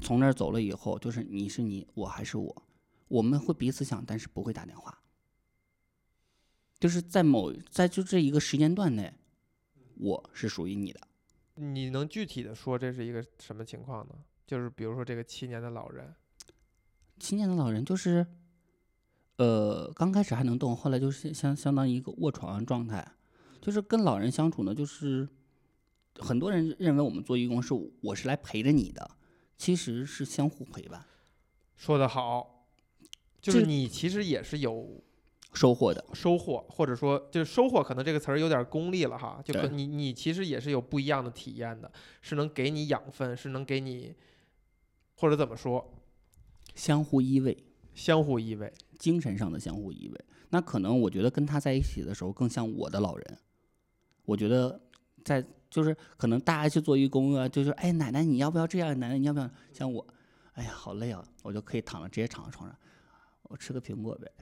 [0.00, 2.62] 从那儿走了以后，就是你是你，我还是我，
[3.12, 5.02] 我们会彼此想，但是不会打电话。
[6.80, 9.12] 就是在某在就这一个时间段内，
[9.98, 11.00] 我是属于你的。
[11.56, 14.14] 你能具体的说这是一个什么情况呢？
[14.46, 16.14] 就是比如说这个七年的老人，
[17.20, 18.26] 七年的老人就是，
[19.36, 23.06] 呃，刚开始还能动，后来就是相相当于一个卧床状态。
[23.60, 25.28] 就是跟老人相处呢，就是
[26.18, 29.10] 很多人认为我们做义工是我是来陪着你的，
[29.58, 31.04] 其实是相互陪伴
[31.76, 32.51] 说得好，
[33.42, 35.02] 就是你其实也是有
[35.52, 36.02] 收获的。
[36.14, 39.42] 收获，或者说就是收获，可能这个词儿有点功利了哈。
[39.44, 44.14] 就可你你其实也是有不一样的体验的，是能给你养分，是能给你，
[45.16, 45.92] 或者怎么说，
[46.74, 47.54] 相互依偎，
[47.92, 48.72] 相互依偎。
[48.98, 50.16] 精神上的相互依偎。
[50.50, 53.38] 那可能我觉得跟他在一起的时候，更像我的老人。
[54.24, 54.80] 我觉得
[55.24, 58.96] 在就是可能大家去做义工啊，就是哎奶奶你要不要这样？
[59.00, 59.50] 奶奶你要不要？
[59.72, 60.06] 像我，
[60.52, 62.78] 哎呀好累啊，我就可以躺着直接躺在床上，
[63.52, 64.32] 我吃个苹果呗。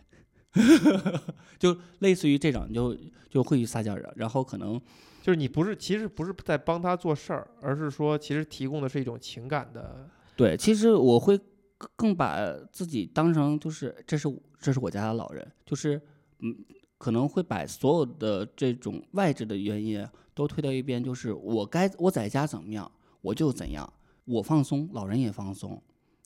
[1.58, 2.96] 就类似于这种，就
[3.28, 4.80] 就会去撒娇人，然后可能
[5.22, 11.38] 就是你不是，其实不是在帮他做事儿，而是说其实提供的是一种情感的，对，其实我会
[11.78, 12.36] 更更把
[12.72, 16.00] 自己当成就是这是这是我家的老人，就是
[16.40, 16.52] 嗯，
[16.98, 23.92] 可能会把所有的这种外置的原因都推到一边，就是我该我在家怎么样我就怎样，
[24.24, 25.80] 我放松，老人也放松，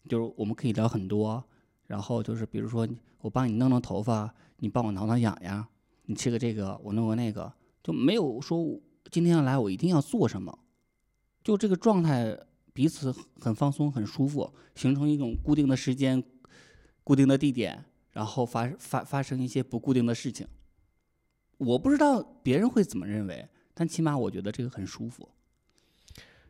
[0.08, 1.44] 就是我们可以聊很多，
[1.86, 2.88] 然后就是比如说
[3.20, 5.66] 我帮你弄弄头发，你帮我挠挠痒痒，
[6.06, 10.58] 你吃个这个，我弄个那个，就没有说今天要来我一定要做什么，
[11.42, 12.38] 就这个状态
[12.72, 16.22] 彼此很放松、很舒服，形成一种固定的时间、
[17.04, 20.46] 固定的地点，然后发发发生一些不固定的事情。
[21.58, 25.28] 我不知道别人会怎么认为，但起码我觉得这个很舒服。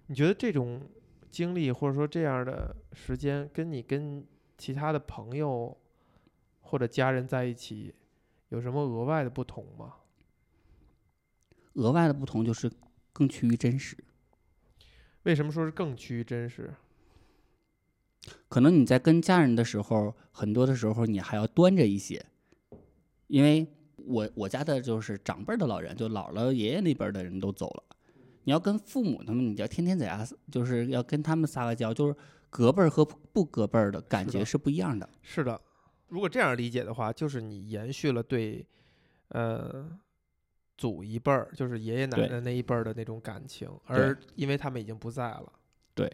[0.06, 0.80] 你觉得这种
[1.30, 4.24] 经历或者说这样的时间，跟你跟
[4.56, 5.76] 其他的朋友
[6.60, 7.94] 或者家人在一起，
[8.48, 9.94] 有什么额外的不同吗？
[11.74, 12.70] 额外的不同就是
[13.12, 13.96] 更趋于真实。
[15.24, 16.72] 为什么说是更趋于真实？
[18.48, 22.24] 可能你在跟家人的时候，很多的时候你还要端着一些，
[23.26, 27.93] 因为我我家的就是长辈的老人，就姥姥爷爷那边儿的人都走了。
[28.44, 32.14] 你要跟父母他们，你要天天在家，就是要跟他们撒个娇，就是
[32.50, 35.08] 隔辈儿和不隔辈儿的感觉是不一样的。
[35.22, 35.60] 是的，
[36.08, 38.66] 如果这样理解的话，就是你延续了对，
[39.28, 39.90] 呃，
[40.76, 45.52] 祖一辈儿，就是爷爷奶奶那一辈儿的那种感情，而因为他们已经不在了，
[45.94, 46.10] 对，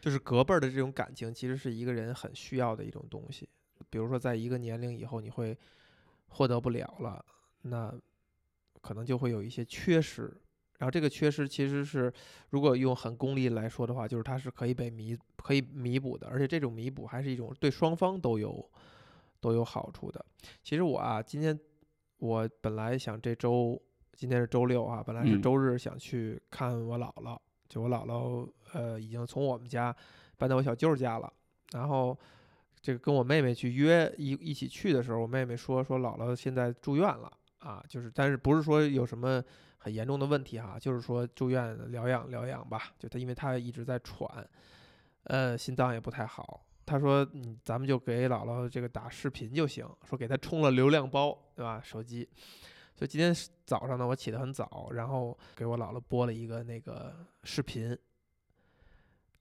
[0.00, 3.48] 就是隔辈儿的这种感情，其实是一个人很需要的一种东西。
[3.90, 5.56] 比如说，在一个年龄以后，你会
[6.28, 7.24] 获得不了了，
[7.62, 7.92] 那
[8.80, 10.32] 可能就会有一些缺失。
[10.80, 12.10] 然后这个缺失其实是，
[12.48, 18.66] 如果用很功利来说的话，就是它是可以被弥可以弥补的，而且这种弥补还是一种对双方都有
[19.42, 20.24] 都有好处的。
[20.62, 21.58] 其实我啊，今天
[22.16, 23.78] 我本来想这周
[24.14, 27.38] 今天是周六啊，本来是嗯周日想去看我姥姥，
[27.68, 29.94] 就我姥姥呃已经从我们家
[30.38, 31.30] 搬到我小舅家了，
[31.72, 32.18] 然后
[32.80, 39.44] 这个跟我妹妹去约一一起去的时候，我妹妹说说姥姥现在住院了啊，就是但是不是说有什么
[39.82, 44.46] 很严重的问题哈，就是说住院疗养疗养吧，就他因为他一直在喘，
[45.24, 46.64] 呃，心脏也不太好。
[46.86, 51.80] 他说：“嗯，咱们就给姥姥这个打视频就行，说给她充了流量包，对吧？
[51.82, 52.28] 手机。
[52.96, 53.32] 所以今天
[53.64, 57.14] 早上呢，我起得很早，然后给我姥姥播了一个那个
[57.44, 57.96] 视频。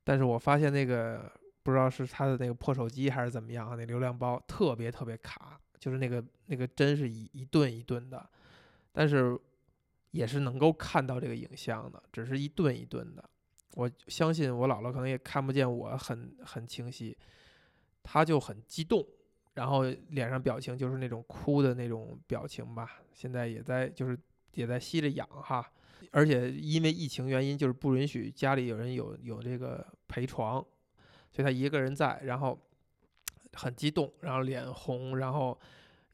[0.04, 1.32] 但是我发现那个
[1.64, 8.30] 不知道是他的那个破手机还是怎么样啊，那流量包特别特别卡，就是那个那个针是一一顿一顿的，
[8.92, 9.36] 但是
[10.12, 13.24] 也是能够看到这个影像的，只是一顿一顿的。
[13.76, 17.16] 我相信我姥姥可能也看不见我很很清晰，
[18.02, 19.06] 她就很激动，
[19.54, 23.00] 然后脸上表情就是那种哭的那种表情吧。
[23.14, 24.18] 现在也在就是
[24.54, 25.72] 也在吸着氧哈，
[26.12, 30.66] 而且因为疫情原因，就是不允许家里有人有有这个陪床，
[31.32, 32.60] 所以她一个人在，然后
[33.54, 35.58] 很激动，然后脸红，然后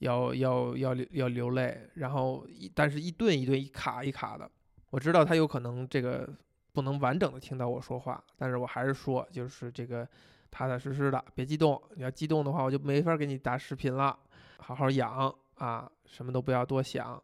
[0.05, 4.49] 要要要流要流泪，然后一但是一顿一顿一卡一卡的，
[4.91, 6.29] 我知道他有可能这个
[6.71, 10.07] 不能完整的听到我说话，但是我还是说，就是这个
[10.51, 11.81] 踏踏实实的，别激动。
[11.95, 14.17] 你要激动的话，我就没法给你打视频了。
[14.57, 17.21] 好好养啊，什么都不要多想。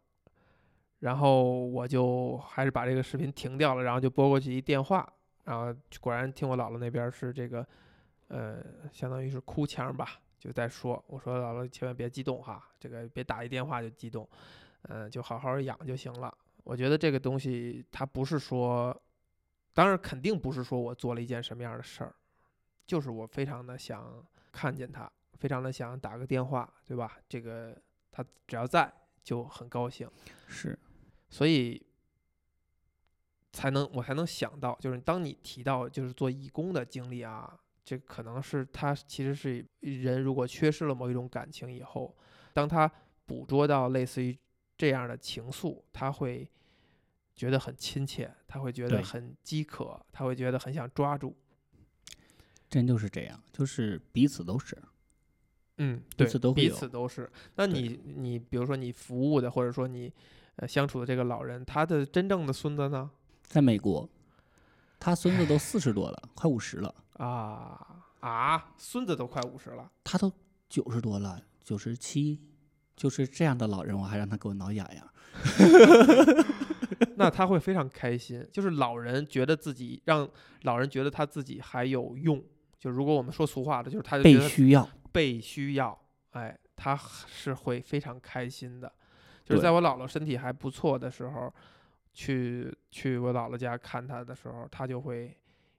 [0.99, 5.11] 然后我就还是把这个视频停掉了，然后就拨过去一电话，
[5.45, 7.65] 然后果然听我姥姥那边是这个，
[8.27, 14.28] 呃，相当于是哭腔吧，就在说，我说姥姥千万别激动哈，这个别打一电话就激动，
[14.89, 16.36] 嗯、就好好养就行了。
[16.64, 19.00] 我觉得这个东西它不是说，
[19.72, 22.16] 当然肯定不是说我做了一件什么样的事儿，
[22.88, 27.20] 就是我非常的想看见他，非常的想打个电话，对吧？
[27.30, 27.80] 这个
[28.10, 28.92] 他只要在
[29.24, 30.10] 就很高兴，
[30.48, 30.78] 是
[31.30, 31.86] 所以
[33.52, 42.15] 才能我才能想到，就是当你提到就是做义工的经历啊，这可能是他其实是人如果缺失了某一种感情以后，
[42.53, 42.91] 当他
[43.25, 44.38] 捕捉到类似于
[44.77, 46.49] 这样的情愫，他会
[47.36, 51.36] 觉得很亲切，他会觉得很饥渴，他会觉得很想抓住。
[52.69, 54.77] 真就是这样，就是彼此都是。
[55.77, 57.29] 嗯，彼对，彼此都彼此都是。
[57.55, 60.13] 那你你比如说你服务的，或者说你
[60.57, 63.09] 呃相处的这个老人，他的真正的孙子呢？
[63.43, 64.07] 在美国，
[65.02, 69.91] 他孙子都四十多了，快五十了，啊啊，孙子都快五十了。
[70.04, 70.32] 他都
[70.70, 72.39] 九十多了，九十七，
[72.95, 75.08] 就是这样的老人，我还让他给我挠痒痒。
[77.18, 80.30] 那他会非常开心，就是老人觉得自己让
[80.62, 82.43] 老人觉得他自己还有用。
[82.78, 85.99] 就如果我们说俗话的，就是他就觉被需要，被需要，
[86.32, 88.91] 哎，他是会非常开心的。
[89.43, 91.52] 就是在我姥姥身体还不错的时候，
[92.14, 95.36] 去去我姥姥家看他的时候，他就会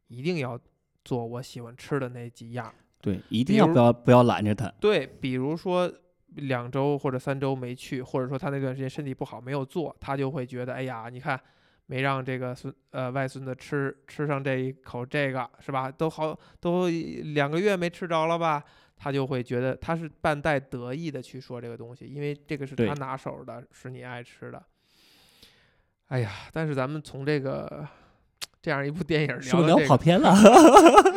[0.08, 0.58] 一定要
[1.04, 2.72] 做我喜欢吃的那几样。
[3.00, 4.72] 对，一定要不要不要拦着他。
[4.80, 5.92] 对，比如说
[6.36, 11.38] 两周或者三周没去，或者说他那段时间身体不好没有做，他就会觉得，哎呀，你看
[11.86, 15.90] 没让这个孙呃外孙子吃吃上这一口这个是吧？
[15.90, 18.62] 都好都两个月没吃着了吧？
[18.96, 24.64] 他就会觉得他是半带得意的去说这个东西，因为这个是他拿手的，是你爱吃的。
[26.12, 27.88] 哎呀，但是咱们从这个
[28.60, 30.30] 这样一部电影聊跑偏了？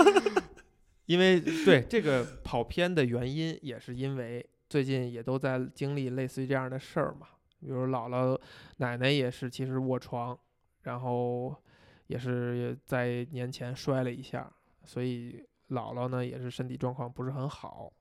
[1.06, 7.28] 因为对这个跑偏的原因，也是因为最近也都在经历类似于这样的事儿嘛。
[7.60, 8.39] 比如姥姥、
[8.78, 10.38] 奶奶也是，其实卧床，
[10.84, 11.54] 然后
[12.08, 14.50] 也是在年前摔了一下，
[14.86, 17.91] 所以姥姥呢也是身体状况不是很好。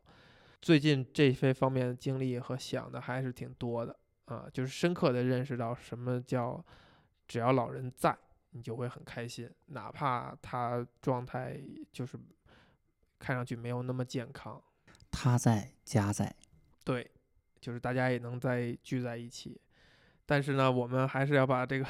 [0.62, 6.64] 最近这些方面的经历和想的还是挺多的啊，就是深刻的认识到什么叫
[7.26, 8.16] 只要老人在，
[8.50, 11.60] 你就会很开心，哪怕他状态
[11.92, 12.18] 就是
[13.18, 14.62] 看上去没有那么健康。
[15.10, 16.34] 他在家在，
[16.84, 17.10] 对，
[17.60, 19.60] 就是大家也能再聚在一起。
[20.26, 21.84] 但是呢，我们还是要把这个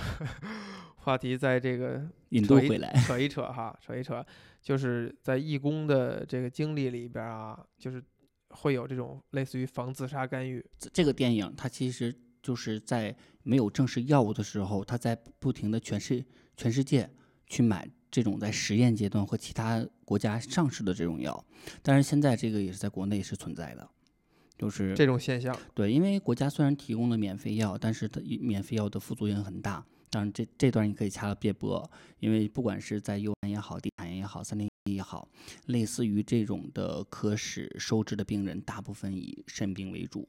[0.98, 2.92] 话题在这个引渡回来。
[3.06, 4.24] 扯一扯哈，扯一扯，
[4.60, 8.02] 就是在义工的这个经历里边啊，就是
[8.50, 10.64] 会有这种类似于防自杀干预。
[10.78, 12.12] 这这个电影它其实
[12.44, 16.22] 就是在没有正式药物的时候，他在不停的全世
[16.58, 17.10] 全世界
[17.46, 21.42] 去买这种在实验阶段和其他国家上市的这种药，
[21.80, 23.88] 但是现在这个也是在国内是存在的，
[24.58, 29.84] 就是这种现象，对，因为国家虽然提供了免费药，但是它免费药的副作用很大。
[30.10, 31.90] 当然这这段你可以掐了别播，
[32.20, 35.28] 因为不管是在幽兰也好，地产也好，三零一也好，
[35.66, 40.28] 类似于这种的可使收治的病人，大部分以肾病为主，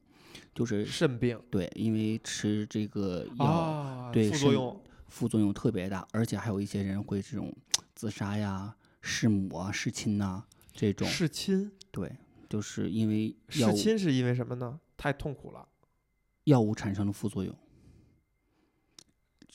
[0.53, 7.53] 就是肾病对，因为吃这个药、啊，对肾副作用副作用特别大，而且还有一些人会这种
[7.93, 12.15] 自杀呀、弑母啊、弑亲呐、这种，弑亲，对，
[12.49, 14.79] 就是因为药弑亲是因为什么呢？
[14.97, 15.67] 太痛苦了，
[16.45, 17.55] 药物产生的副作用，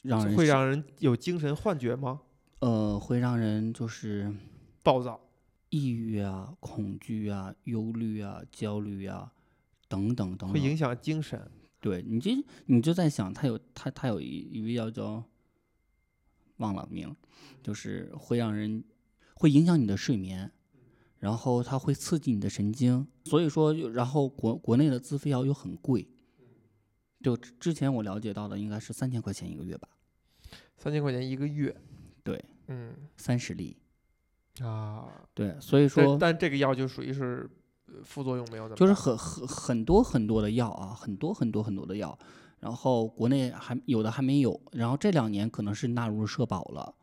[0.02, 2.20] 让人会让人有精神幻觉吗？
[2.60, 4.30] 呃会让人就是
[4.82, 5.18] 暴躁，
[5.70, 9.32] 抑郁啊、恐惧啊、忧虑啊、焦虑啊
[9.90, 10.52] 等等等等。
[10.52, 11.50] 会影响精神。
[11.80, 12.30] 对，你就
[12.66, 15.24] 你就在想，他有他他有一一味药叫
[16.56, 17.16] 忘了名，
[17.62, 18.84] 就是会让人
[19.34, 20.52] 会影响你的睡眠，
[21.18, 26.06] 然后它会刺激你的神经，所以说，然后国国内的自费药又很贵，
[27.22, 29.88] 就之之前我了解到的应该是三千块钱一个月吧，
[30.76, 31.74] 三千块钱一个月，
[32.22, 33.74] 对，嗯三十粒，
[34.60, 37.50] 啊，对，所以说但这个药就属于是呃
[38.04, 42.18] 副作用没有就是很很很多很多的药啊，很多很多很多的药，
[42.58, 46.94] 然后国内还有的还没有，然后这两年可能是纳入社保了。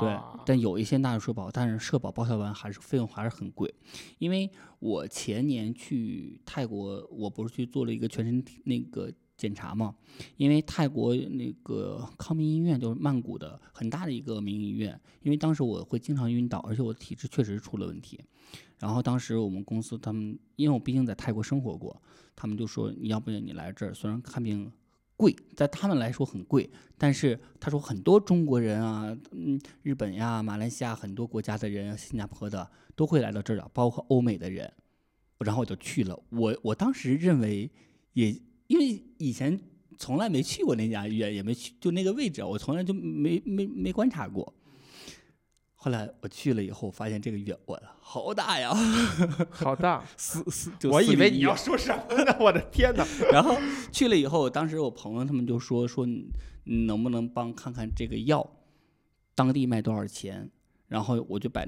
[0.00, 3.72] 对啊，，但有一些纳入社保，但是社保报销完还是费用还是很贵。
[4.18, 9.94] 因为我前年去泰国，我不是去做了一个全身那个检查嘛？
[10.36, 18.18] 因为泰国那个康明医院就是曼谷的很大的一个民营医院，因为当时我会经常晕倒，而且我体质确实出了问题。
[18.80, 22.02] 然后当时我们公司他们，因为我毕竟在泰国生活过，
[22.34, 24.72] 他们就说你要不然你来这儿，虽然看病
[25.16, 34.72] 贵，在他们来说很贵，但是他说很多中国人啊，嗯，日本呀、马来西亚很多国家的人，新加坡的都会来到这儿的，包括欧美的人。
[35.40, 37.70] 然后我就去了，我我当时认为
[38.14, 38.30] 也
[38.66, 39.58] 因为以前
[39.98, 44.54] 从来没去过那家医院，也没去就那个位置，我从来就没没没观察过。
[45.82, 48.70] 后来我去了以后，发现这个院，我的好大呀，
[49.50, 52.36] 好大， 四四，就我以为你要说什么呢？
[52.38, 53.06] 我的天哪！
[53.32, 53.56] 然后
[53.90, 56.26] 去了以后，当时我朋友他们就说说你
[56.64, 58.46] 你能不能帮看看这个药，
[59.34, 60.50] 当地卖多少钱？
[60.86, 61.64] 然后我就把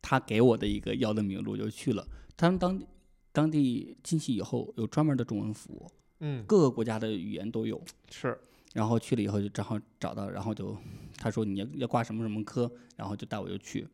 [0.00, 2.06] 他给我的一个药的名录就去了。
[2.36, 2.86] 他们当地
[3.32, 5.90] 当地进去以后有专门的中文服务，
[6.20, 7.82] 嗯，各个国家的语言都有。
[8.10, 8.38] 是
[8.76, 10.76] 然后去了以后就正好找到，然后就
[11.16, 13.88] 他说你要要挂什么什么科，然后就带我就去，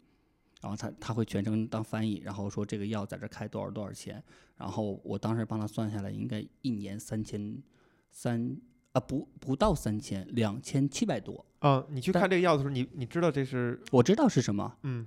[0.61, 4.21] 然后他他会全程当翻译，然后说这个药在这开多少多少钱，
[4.57, 7.63] 然后我当时帮他算下来，应该一年三千
[8.11, 8.57] 三
[8.91, 15.07] 啊不不到三千，两千七百多，啊，你去但看这个药的时候，你你知道这是我知道是什么，嗯。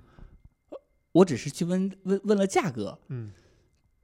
[1.12, 3.32] 我只是去问问问了价格，嗯。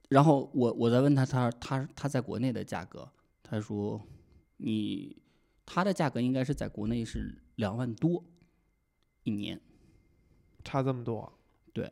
[0.09, 3.07] 然后我我再问他他他他在国内的价格，
[3.43, 4.01] 他说
[4.57, 5.15] 你
[5.65, 8.23] 他的价格应该是在国内是两万多
[9.23, 9.59] 一年。
[10.63, 11.29] 差这么多，
[11.73, 11.91] 对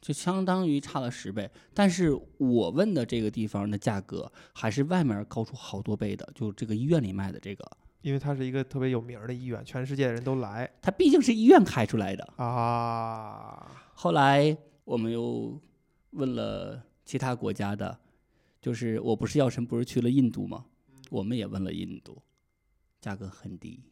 [0.00, 1.50] 就相当于差了十倍。
[1.74, 7.70] 但是我问的这个地方的价格还是外面高出好多倍的，就这个医院里卖的这个，
[8.00, 12.24] 因为它是一个特别有名儿的医院，全世界的人都来它毕竟是医院开出来的。
[12.36, 13.70] 啊。
[13.92, 15.60] 后来我们又
[16.12, 17.98] 问了其他国家的，
[18.62, 20.64] 就是我不是药神不是去了印度吗？
[21.10, 22.22] 我们也问了印度，
[23.00, 23.82] 价格很低。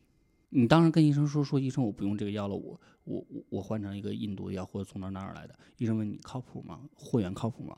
[0.50, 5.58] 你当时跟医生说说，医生我不用这个药了，我我我我换成一个印度药或者从哪儿哪儿来的。
[5.78, 6.80] 医生问你靠谱吗？
[6.94, 7.76] 货源靠谱吗？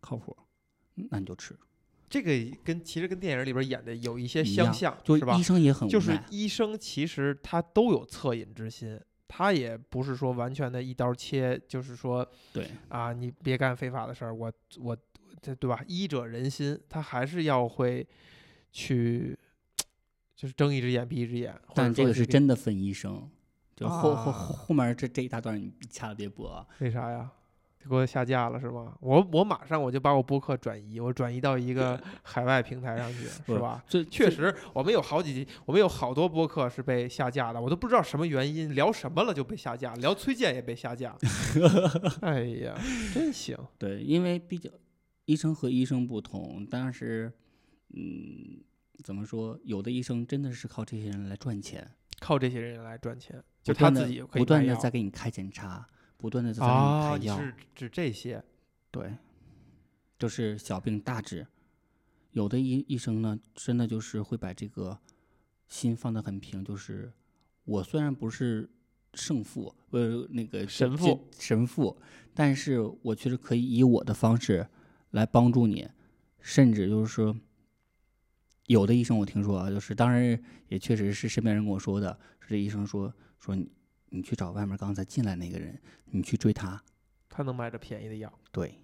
[0.00, 0.36] 靠谱，
[0.96, 1.56] 嗯那你就吃。
[2.08, 5.42] 这个跟其实跟电影里边演的有一些相像，吧就是医？
[5.42, 14.96] 生也很就是医生其实他都有恻隐之心，他也不是说完全的一刀切，就是说对啊，你别干非法的事儿，我我
[15.42, 15.82] 这对吧？
[15.88, 18.06] 医者仁心，他还是要会
[18.70, 19.36] 去，
[20.36, 21.58] 就是睁一只眼闭一只眼。
[21.74, 23.28] 但这个是真的分医生，
[23.74, 26.64] 就后后啊后后面这这一大段你掐了别播啊。
[26.78, 27.30] 为啥呀？
[27.88, 28.96] 给我下架了是吗？
[29.00, 33.80] 我我马上我就把我播客转移，我转移到一个 海外平台上去，是吧？
[33.86, 41.16] 这确实，我们有好几集，我们有好多播客是被下架的，我都不知道什么原因，聊什么了就被下架，聊崔健也被下架。
[42.22, 42.76] 哎呀，
[43.14, 43.56] 真行！
[43.78, 44.68] 对，因为毕竟
[45.26, 47.32] 医生和医生不同，但是
[47.94, 48.64] 嗯，
[49.04, 49.58] 怎么说？
[49.64, 51.90] 有的医生真的是靠这些人来赚钱，
[52.20, 55.86] 靠这些人来赚钱，就他自己不断的在给你开检查，
[56.16, 57.40] 不断的在给啊，你开药。
[57.40, 58.42] 你是指这些？
[58.90, 59.14] 对，
[60.18, 61.46] 就是小病大治。
[62.32, 64.98] 有的医医生呢，真的就是会把这个
[65.68, 67.12] 心放得很平，就是
[67.64, 68.68] 我虽然不是
[69.14, 71.96] 圣父，呃，那个神父，神父，
[72.34, 74.68] 但是我确实可以以我的方式
[75.12, 75.88] 来帮助你，
[76.40, 77.34] 甚至就是说，
[78.66, 83.70] 有的医生我听说啊，就是当然也确实是身边人跟我说的，是这医生说说你
[84.10, 86.82] 你去找外面刚才进来那个人，你去追他，
[87.28, 88.74] 他能买着便宜的药，对。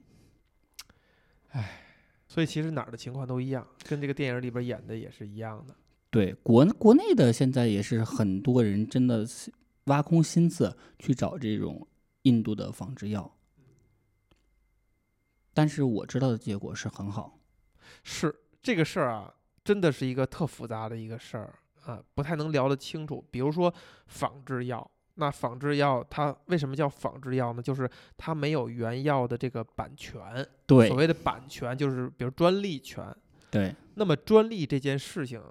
[2.28, 5.76] 所以其实哪儿的情况都一样，跟这个电影里边演的也是一样的。
[6.08, 9.52] 对，国国内的现在也是很多人真的是
[9.84, 11.86] 挖空心思去找这种
[12.22, 13.36] 印度的仿制药，
[15.52, 17.38] 但是我知道的结果是很好。
[18.02, 19.34] 是这个事儿啊，
[19.64, 21.54] 真的是一个特复杂的一个事儿
[21.84, 23.24] 啊，不太能聊得清楚。
[23.30, 23.72] 比如说
[24.06, 27.62] 仿制药，那仿制药它为什么叫仿制药呢？
[27.62, 30.46] 就是它没有原药的这个版权。
[30.66, 33.14] 对所谓的版权就是比如专利权。
[33.50, 35.42] 对那么专利这件事情，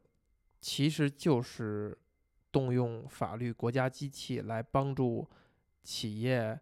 [0.59, 1.97] 其实就是
[2.51, 5.29] 动用法律、国家机器来帮助
[5.83, 6.59] 企业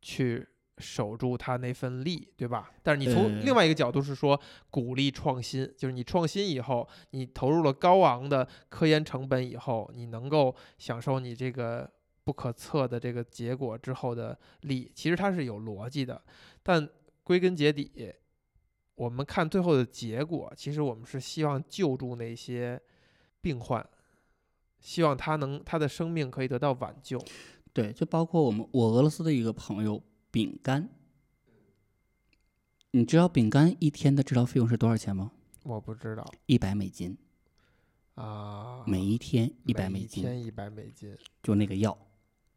[0.00, 0.46] 去
[0.78, 2.70] 守住他那份力，对吧？
[2.82, 11.90] 但是你从呃另外一个角度是说，鼓励创新，就是你创新以后，你投入了高昂的科研成本以后，你能够享受你这个
[12.24, 16.22] 不可测的这个结果之后的利，其实它是有逻辑的。
[16.62, 16.88] 但
[17.22, 18.12] 归根结底，
[18.94, 22.80] 我们看最后的结果，其实我们是希望救助那些
[23.40, 23.84] 病患，
[24.80, 27.22] 希望他能他的生命可以得到挽救。
[27.72, 30.02] 对，就包括我们我俄罗斯的一个朋友
[30.32, 30.88] 饼干，
[32.90, 35.30] 你知道饼干一天的治疗费用是多少钱吗？
[35.62, 37.14] 我不知道一百美金，
[38.14, 41.96] 啊，每一天一百每一美金，天一百美金就那个药，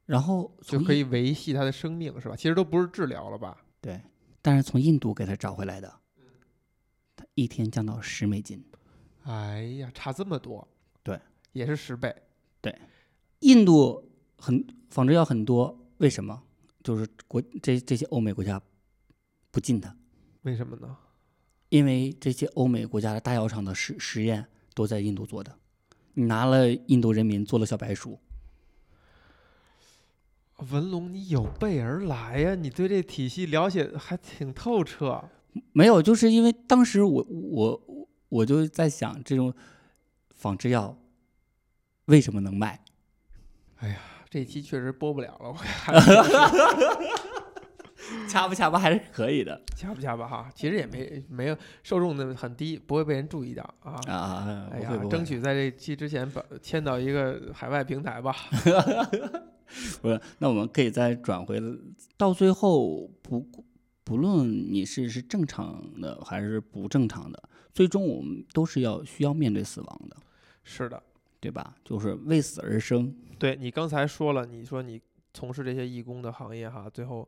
[0.05, 2.36] 然后就可以维系他的生命，是吧？
[2.38, 3.61] 其实都不是治疗了吧？
[3.82, 4.01] 对，
[4.41, 5.99] 但是从印度给他找回来的，
[7.13, 8.63] 他一天降到十美金。
[9.23, 10.65] 哎呀，差这么多，
[11.03, 11.19] 对，
[11.51, 12.15] 也是十倍。
[12.61, 12.73] 对
[13.39, 16.41] 印度很仿制药很多，为什么？
[16.86, 18.61] 就是国这这些欧美国家
[19.49, 19.97] 不进它，
[20.43, 20.95] 为什么呢？
[21.69, 25.57] 因为这些欧美国家的大药厂的实实验都在印度做的，
[26.13, 28.19] 你拿了印度人民做了小白鼠，
[30.69, 35.27] 文龙，你有备而来呀，你对这体系了解还挺透彻。
[35.71, 39.51] 没有，就是因为当时我我我就在想，这种
[40.36, 40.95] 仿制药
[42.05, 42.86] 为什么能卖？
[44.30, 45.95] 这期确实播不了了，我看
[48.30, 53.99] 掐不掐吧还是可以的掐不掐吧哈，其实也没没有受众的很低，不会被人注意到啊。
[54.07, 54.69] 啊！
[54.71, 58.36] 哎呀争取在这期之前把签到一个海外平台吧。
[60.01, 61.59] 不是，那我们可以再转回
[62.15, 63.43] 到最后不
[64.03, 67.41] 不论你是是正常的还是不正常的，
[67.73, 70.15] 最终我们都是要需要面对死亡的，
[70.63, 71.01] 是的，
[71.39, 71.75] 对吧？
[71.83, 73.15] 就是为死而生。
[73.38, 74.99] 对你刚才说了，你说你
[75.33, 77.27] 从事这些义工的行业哈，最后，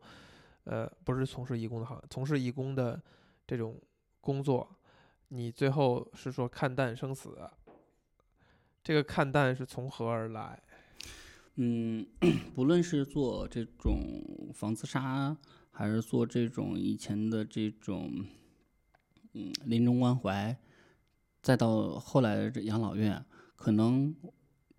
[0.63, 3.01] 呃，不是从事义工的行，从事义工的
[3.45, 3.79] 这种
[4.21, 4.67] 工作，
[5.27, 7.37] 你最后是说看淡生死，
[8.83, 10.61] 这个看淡是从何而来？
[11.55, 12.07] 嗯，
[12.55, 13.99] 不论是做这种
[14.53, 15.35] 防自杀，
[15.71, 18.25] 还是做这种以前的这种
[19.33, 20.55] 嗯临终关怀，
[21.41, 23.23] 再到后来的这养老院，
[23.57, 24.15] 可能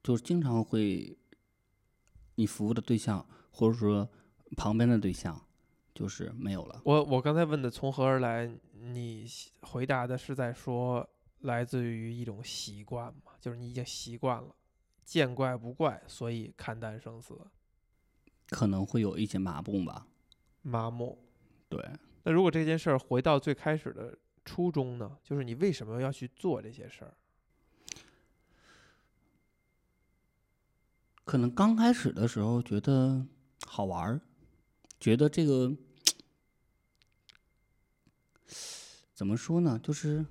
[0.02, 1.18] 就是经常会
[2.36, 4.08] 你服务的对象，或者说
[4.56, 5.38] 旁边的对象，
[5.94, 6.80] 就是没有了。
[6.84, 9.26] 我我刚才问的从何而来，你
[9.60, 11.06] 回答的是在说
[11.40, 14.54] 来自于一种习惯嘛，就是你已经习惯了，
[15.04, 17.36] 见怪不怪，所以看淡生死，
[18.48, 20.06] 可能会有一些麻木吧。
[20.62, 21.18] 麻木。
[21.68, 21.84] 对，
[22.22, 25.18] 那如果这件事儿回到最开始的初衷呢？
[25.22, 27.14] 就是你为什么要去做这些事儿？
[31.28, 33.26] 可能刚开始的时候觉得
[33.66, 34.18] 好玩儿，
[34.98, 35.76] 觉得这个
[39.12, 39.78] 怎么说呢？
[39.82, 40.24] 就是，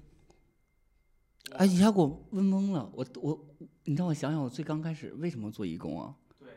[1.51, 2.91] 哎，一下给我问懵了。
[2.95, 3.45] 我我，
[3.83, 6.15] 你让我想想，我最刚开始为什么做义工啊？
[6.39, 6.47] 对，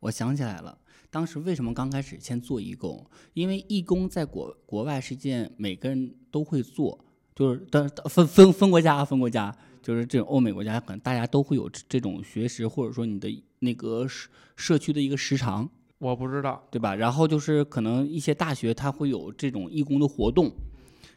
[0.00, 0.78] 我想起来了，
[1.08, 3.10] 当时为什么刚开始先做义工？
[3.32, 7.02] 因为义工在国国外是一件每个人都会做，
[7.34, 13.28] 就是但分分分国家啊分国家，就是这种欧美国家，可能大家都会有这这种学识，或者说你的
[13.58, 15.68] 那个社社区的一个时长，
[15.98, 16.64] 我不知道。
[16.70, 16.94] 对吧？
[16.94, 20.52] 然后就是可能一些大学它会有这种义工的活动，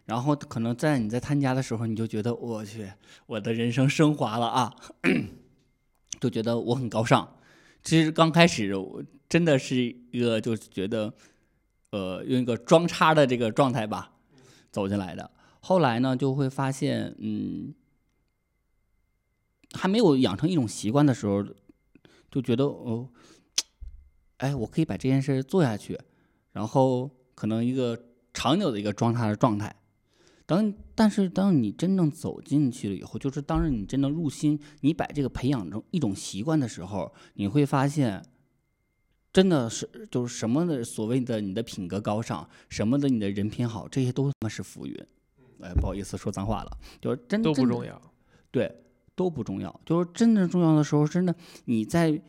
[0.05, 2.91] 然后可能在你在参加的时候，你就觉得我去，
[3.27, 4.73] 我的人生升华了啊，
[6.19, 7.35] 就觉得我很高尚。
[7.83, 11.13] 其实刚开始我真的是一个就是觉得，
[11.91, 14.11] 呃，用一个装叉的这个状态吧
[14.71, 15.29] 走进来的。
[15.67, 17.73] 后来呢，就会发现，嗯，
[19.73, 21.43] 还没有养成一种习惯的时候，
[22.31, 23.09] 就觉得哦，
[24.37, 25.99] 哎，我可以把这件事做下去，
[26.53, 28.01] 然后可能一个
[28.33, 29.75] 长久的一个状态的状态。
[30.45, 38.23] 当但是当你真正走进去了以后，就是当你真的入心，你把这个培养成一种习惯的时候，你会发现，
[39.33, 45.05] 真的是就是什么的所谓的你的品格高尚，什么的你的人品好，这些都他妈是浮云。
[45.61, 48.01] 哎，不好意思说脏话了，就是真都不重要。
[48.51, 48.83] 对，
[49.15, 49.81] 都不重要。
[49.85, 51.35] 就是真正重要的时候，真的
[51.65, 52.21] 你在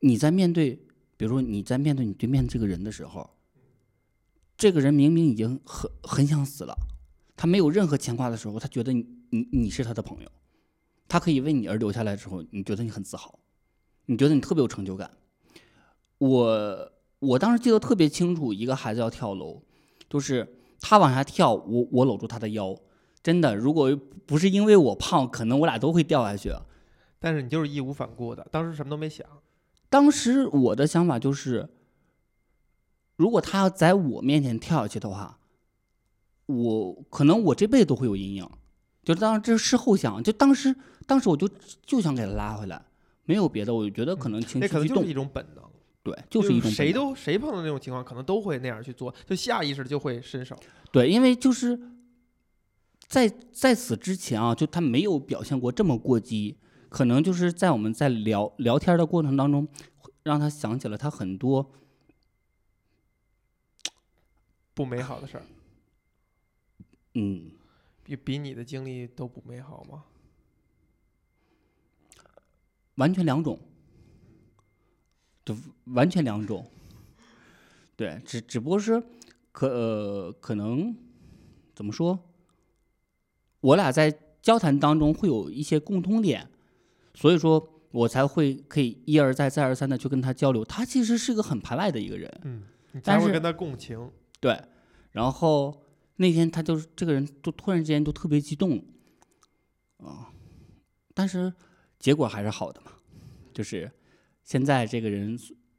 [0.00, 0.74] 你在面对，
[1.16, 3.30] 比如说你在面对你对面这个人的时候，
[4.56, 6.74] 这个人明明已经很很想死了，
[7.36, 10.30] 他没有任何牵挂的时候，他觉得你你你是他的朋友，
[11.08, 13.38] 他可以为你而留下来的时候，你觉得你很自豪，
[14.06, 15.10] 你觉得你特别有成就感。
[16.18, 19.62] 我我当时记得特别清楚，一个孩子要跳楼，
[20.08, 20.56] 就是
[20.86, 22.76] 他往下跳，我我搂住他的腰。
[23.22, 26.54] 真的，如果不是因为我胖，可能我俩都会掉下去。
[27.18, 29.26] 但是你就是义无反顾的，当时什么都没想。
[29.88, 31.70] 当时我的想法就是，
[33.16, 35.38] 如果他要在我面前跳下去的话，
[36.44, 38.46] 我可能我这辈子都会有阴影。
[39.02, 40.76] 就当这事后想，就当时
[41.06, 41.48] 当时我就
[41.86, 42.84] 就想给他拉回来，
[43.24, 45.64] 没有别的，我就觉得可能情绪激动那可能就是，一种本能，
[46.04, 50.54] 对，就是一种谁都谁碰到那种情况，可能都会那样去做，就下意识地就会伸手。
[50.92, 51.80] 对，因为就是
[53.08, 56.58] 在在此之前啊，就他没有表现过这么过激，
[56.90, 61.72] 可能就是在我们在聊聊天的过程当中，会让他想起了他很多
[64.74, 65.44] 不美好的事儿，
[67.14, 67.52] 嗯，
[68.02, 70.04] 比比你的经历都不美好吗？
[72.96, 73.58] 完全两种，
[75.44, 76.66] 就完全两种。
[77.96, 79.02] 对，只只不过是
[79.52, 80.96] 可、呃、可能
[81.74, 82.18] 怎么说，
[83.60, 86.48] 我俩在交谈当中会有一些共通点，
[87.14, 90.64] 所以说我才会可以一而再再而三的去跟他交流。
[90.64, 92.64] 他其实是一个很排外的一个人，嗯，
[93.04, 94.10] 但是才会跟他共情。
[94.40, 94.60] 对，
[95.12, 95.82] 然后
[96.16, 98.84] 那天他就是这个人，就突然之间就特别激动，
[99.98, 100.30] 啊、
[101.14, 101.52] 但是
[101.98, 102.90] 结果还是好的嘛，
[103.52, 103.90] 就是
[104.44, 105.36] 现在这个人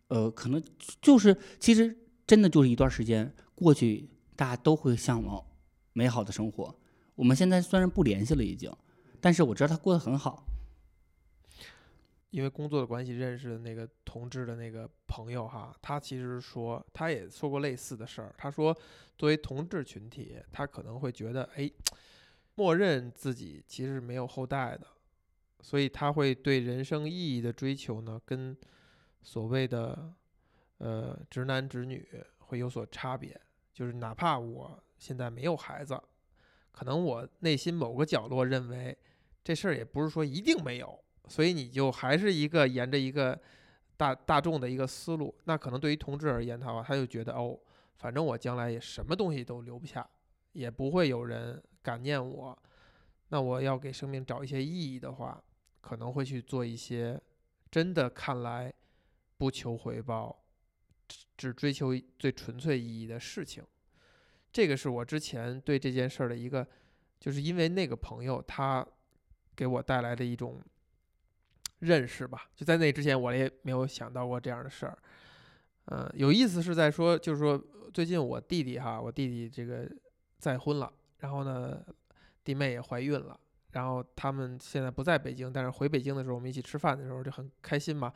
[0.09, 0.61] 呃，可能
[1.01, 1.97] 就是其实
[2.27, 5.41] 真的就是一段时间过去，大家都会向往
[5.93, 6.77] 美好的生活。
[7.15, 8.69] 我们现在虽然不联系了已经，
[9.21, 10.45] 但是我知道他过得很好。
[12.31, 18.35] 因为工作的关系认识的那个同志的那个朋友哈，他其实说他也说过类似的事儿。
[18.37, 18.77] 他说，
[19.17, 21.71] 作为同志群体，他可能会觉得，哎，
[22.55, 24.85] 默认自己其实没有后代的，
[25.65, 28.55] 所以他会对人生意义的追求呢，跟
[29.23, 30.13] 所谓的
[30.77, 32.07] 呃直男直女
[32.37, 33.35] 会有所差别。
[33.73, 35.99] 就是哪怕我现在没有孩子，
[36.71, 38.95] 可能我内心某个角落认为
[39.43, 41.03] 这事儿也不是说一定没有。
[41.27, 43.41] 所以你就还是一个沿着一个
[43.97, 47.59] 大大众的一个思路，那可能对于同志而言的话，他就觉得哦，
[47.97, 50.07] 反正我将来也什么东西都留不下，
[50.51, 52.55] 也不会有人感念我，
[53.29, 55.43] 那我要给生命找一些意义的话，
[55.85, 57.21] 可能会去做一些
[57.69, 58.73] 真的看来
[59.37, 60.43] 不求回报，
[61.07, 63.63] 只只追求最纯粹意义的事情。
[64.51, 66.67] 这个是我之前对这件事儿的一个，
[67.19, 68.85] 就是因为那个朋友他
[69.55, 70.59] 给我带来的一种。
[71.79, 74.97] 认识吧，就在那之前，我也没有想到过这样的事儿。
[75.87, 77.61] 嗯，有意思是在说，就是说
[77.93, 79.87] 最近我弟弟哈，我弟弟这个
[80.39, 81.85] 再婚了，然后呢，
[82.45, 83.37] 弟妹也怀孕了，
[83.75, 88.11] 然后他们现在不在北京，但是回北京的时候，我们一起吃饭的时候就很开心嘛。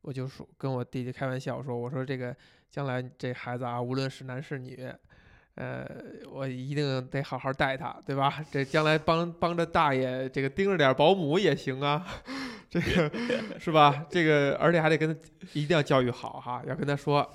[0.00, 2.34] 我就说跟我弟弟开玩笑说，我说这个
[2.70, 4.92] 将来这孩子啊，无论是男是女。
[5.56, 5.86] 呃，
[6.32, 8.44] 我一定得好好带他，对吧？
[8.50, 12.04] 这将来帮帮着大爷这个盯着点保姆也行啊，
[12.68, 13.08] 这个
[13.60, 14.04] 是吧？
[14.10, 15.20] 这个而且还得跟他
[15.52, 17.30] 一定要教育好哈，要跟他说，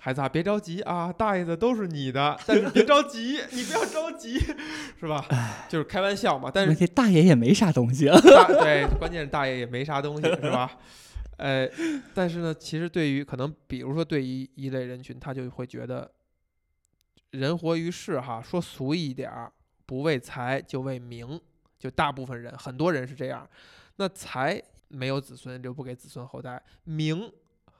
[0.00, 4.38] 孩子啊，别着急啊，大爷的都是你的，但是别着急，你不要着急，
[4.98, 5.24] 是吧？
[5.68, 6.50] 就是开玩笑嘛。
[6.52, 8.18] 但是这大爷也没啥东西啊。
[8.20, 10.78] 对，关键是大爷也没啥东西，是吧？
[11.36, 11.68] 呃，
[12.14, 16.10] 但是呢，其实对于可能比如说对于一类人群，他就会觉得。
[17.32, 19.52] 人活于世，哈，说俗一点儿，
[19.86, 21.40] 不为财就为名，
[21.78, 23.48] 就大部分人，很多人是这样。
[23.98, 27.32] 那财没有子孙，留不给子孙后代；名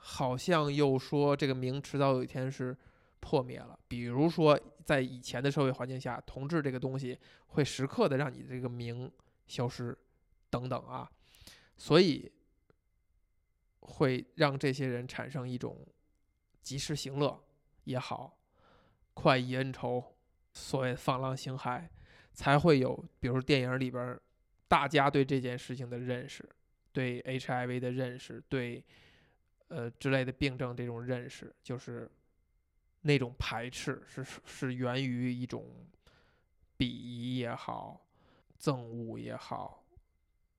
[0.02, 2.76] 好像又说这个名迟早有一天是
[3.20, 3.78] 破灭了。
[3.86, 9.10] 比如说，在以前的社会环境下，同志这个东西会时刻的让你这个名
[9.46, 9.96] 消失，
[10.48, 11.10] 等等啊，
[11.76, 12.32] 所以
[13.80, 15.86] 会让这些人产生一种
[16.62, 17.42] 及时行乐
[17.84, 18.38] 也好。
[19.12, 20.16] 快意恩仇，
[20.54, 21.86] 所谓放浪形骸，
[22.32, 24.18] 才会有，比如电影里边，
[24.66, 26.48] 大家对这件事情的认识，
[26.92, 28.82] 对 HIV 的认识，对，
[29.70, 32.10] 呃之类的病症这种认识，就是
[33.00, 35.64] 那种排斥，是是源于一种
[36.76, 38.00] 鄙夷也好，
[38.60, 39.82] 憎恶也好，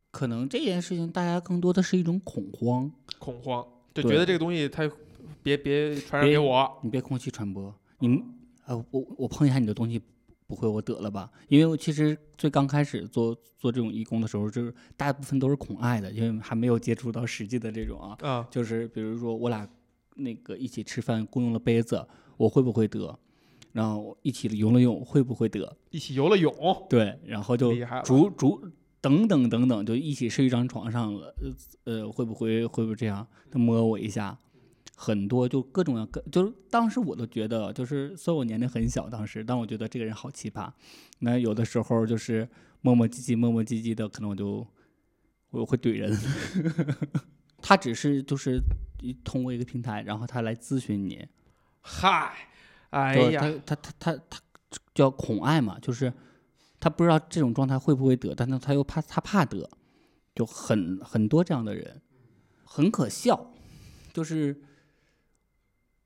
[0.10, 4.92] 可能这件事情大家更多的是一种恐慌，恐慌，就觉得这个东西它
[5.44, 8.24] 别别传染给我，你别空气传播，你。
[8.66, 10.00] 呃，我我碰一下你的东西，
[10.52, 11.32] 不会我得了吧？
[11.48, 18.18] 因为我其实最刚开始做做这种义工的时候，就是大部分都是恐爱的，因为还没有接触到实际的这种啊。
[18.52, 19.66] 就是比如说我俩
[20.16, 23.18] 那个一起吃饭共用了杯子，我会不会得？
[23.72, 25.78] 然后一起游了泳会不会得？
[25.92, 26.54] 一起游了泳，
[26.90, 27.74] 对，然后就
[28.04, 28.62] 逐逐
[29.00, 31.34] 等等等等，就一起睡一张床上了，
[31.86, 33.26] 呃，会不会会不会这样？
[33.50, 34.38] 他摸我一下。
[34.96, 40.72] 很多就各种各，就是当时我都觉得，就是虽然我年龄很小，当时，但我觉得这个人好奇葩。
[41.20, 42.48] 那有的时候就是
[42.82, 44.68] 磨磨唧唧、磨磨唧唧的，可能我就
[45.50, 46.16] 我会怼人。
[47.64, 48.60] 他只是就是
[49.24, 51.28] 通过一个平台，然后他来咨询你。
[51.82, 52.50] 嗨，
[52.92, 56.14] 哎呀，他他他他他叫恐爱嘛，就是
[56.80, 59.68] 他不知道这种状态会不会得，但是他又怕他怕得，
[60.36, 62.02] 就很很多这样的人，
[62.64, 63.52] 很可笑，
[64.14, 64.62] 就是。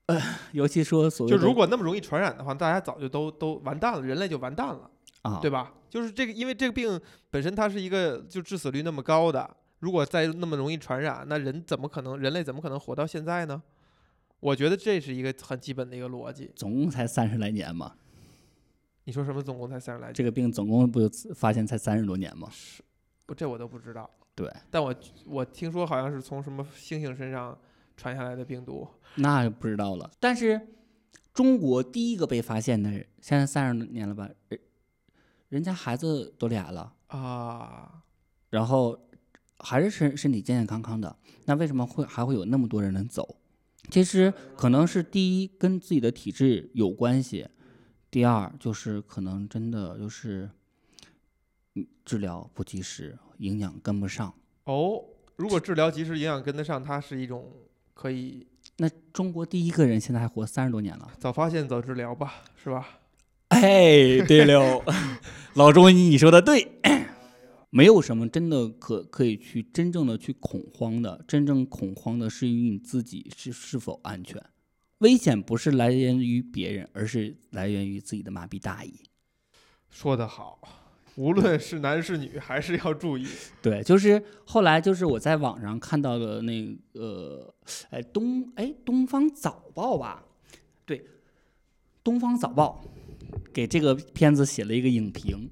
[0.06, 0.20] 呃，
[0.52, 4.90] 尤其说所谓就如果那么容易传染的话，大家早就都都完蛋了，人类就完蛋了
[5.22, 5.74] 啊，对吧？
[5.90, 7.00] 就是这个，因为这个病
[7.30, 13.60] 本身它是一个就致死率那么高的，如果再那么容易传染，那人怎么可能人类怎么可能活到现在呢？
[14.38, 16.50] 我觉得这是一个很基本的一个逻辑。
[16.54, 17.94] 总共才三十来年嘛？
[19.04, 19.42] 你说什么？
[19.42, 20.14] 总共才三十来年？
[20.14, 22.48] 这个病总共不发现才三十多年吗？
[22.52, 22.82] 是，
[23.24, 24.08] 不这我都不知道。
[24.36, 24.94] 对，但我
[25.24, 27.58] 我听说好像是从什么猩猩身上。
[27.96, 30.10] 传下来的病毒，那就不知道了。
[30.20, 30.60] 但是，
[31.32, 32.90] 中国第一个被发现的，
[33.20, 34.28] 现在三十多年了吧？
[34.48, 34.60] 人
[35.48, 38.02] 人家孩子都俩了啊，
[38.50, 39.08] 然后
[39.58, 41.16] 还是身身体健健康康的。
[41.46, 43.36] 那为什么会还会有那么多人能走？
[43.90, 47.48] 其实可能是第一跟自己的体质有关系，
[48.10, 50.50] 第二就是可能真的就是
[52.04, 54.34] 治疗不及时，营养跟不上。
[54.64, 55.02] 哦，
[55.36, 57.50] 如果治疗及时，营养跟得上，它是一种。
[57.96, 61.10] 可以那中国第一个人现在还活三十多年了。
[61.18, 62.86] 早发现早治疗吧，是吧？
[63.48, 64.84] 哎，对了，
[65.54, 66.72] 老中医你说的对，
[67.70, 74.42] 没有什么真的可可以去真正的去恐慌的，真正恐慌的是于你自己是是否安全。
[74.98, 79.00] 危险不是来源于别人，而是来源于自己的麻痹大意。
[79.88, 80.85] 说得好，
[81.16, 83.26] 无论是男是女，还是要注意。
[83.60, 87.54] 对，就是后来就是我在网上看到的那个，
[87.90, 90.24] 哎东哎东方早报吧，
[90.84, 91.04] 对，
[92.04, 92.84] 东方早报
[93.52, 95.48] 给这个片子写了一个影评。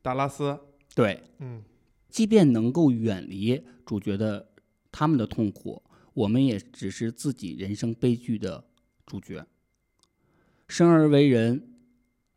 [0.00, 0.58] 达拉斯，
[0.94, 1.62] 对，嗯，
[2.08, 4.48] 即便能够远离主角的
[4.92, 5.82] 他们的痛苦，
[6.12, 8.64] 我们也只是自己人生悲剧的
[9.04, 9.44] 主角。
[10.68, 11.73] 生而为人，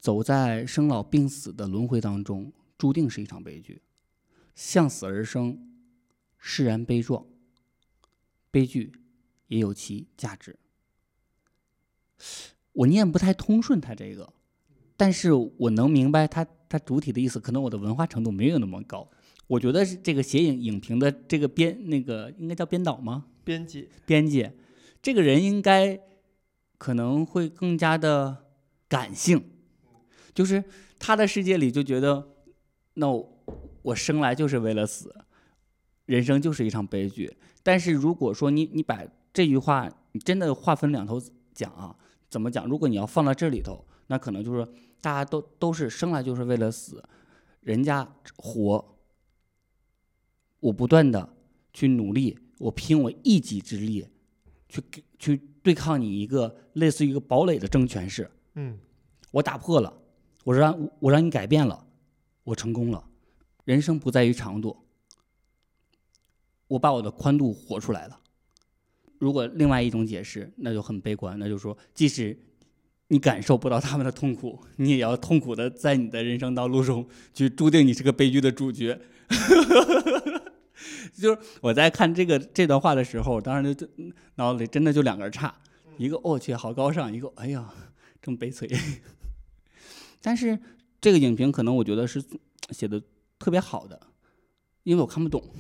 [0.08, 3.82] 走在生老病死的轮回当中，注定是一场悲剧。
[4.56, 5.60] 向死而生，
[6.38, 7.26] 释然悲壮，
[8.50, 8.94] 悲剧
[9.48, 10.58] 也有其价值。
[12.72, 14.32] 我念不太通顺他这个，
[14.96, 17.38] 但是我能明白他他主体的意思。
[17.38, 19.06] 可能我的文化程度没有那么高。
[19.48, 23.26] 我觉得是这个写影影评的这个编那个应该叫编导吗？
[23.44, 24.50] 编辑，编辑，
[25.02, 26.00] 这个人应该
[26.78, 28.46] 可能会更加的
[28.88, 29.44] 感性，
[30.38, 30.64] 就是
[31.00, 32.28] 他的世界里就觉得，
[32.94, 33.44] 那我
[33.82, 35.12] 我生来就是为了死，
[36.06, 37.36] 人生就是一场悲剧。
[37.64, 41.20] 但是如果说你你把这句话你真的划分两头
[41.56, 41.96] 讲啊，
[42.30, 42.68] 怎么讲？
[42.68, 44.64] 如果你要放到这里头，那可能就是
[45.02, 47.04] 大家都都是生来就是为了死，
[47.62, 48.96] 人家活，
[50.60, 51.34] 我不断的
[51.74, 54.08] 去努力，我拼我一己之力，
[54.70, 58.78] 去给去对抗你一个类似于一个堡垒的政权是，嗯，
[59.32, 59.92] 我打破了，
[60.48, 61.86] 我让我让你改变了，
[62.46, 63.04] 我成功了。
[63.66, 64.78] 人生不在于长度，
[66.70, 68.18] 我把我的宽度活出来了。
[69.20, 72.40] 如果另外一种解释，那就很悲观，那就是说，即使
[73.10, 78.98] 你感受不到他们的痛苦，你也要痛苦的在你的人生道路中去注定你是个悲剧的主角。
[81.14, 83.86] 就是我在看这个这段话的时候，当时就
[84.36, 85.54] 脑子里真的就两个叉，
[85.98, 87.70] 一个我去好高尚，一个哎呀
[88.22, 88.70] 这么悲催。
[90.22, 90.60] 但是
[91.00, 92.24] 这个影评可能我觉得是
[92.72, 93.02] 写的
[93.40, 94.00] 特别好的，
[94.84, 95.44] 因为我看不懂。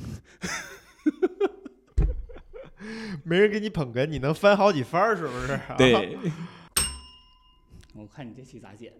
[3.23, 5.59] 没人给你捧哏，你能翻好几番儿，是不是？
[5.77, 6.17] 对
[7.93, 8.93] 我看你这期咋剪。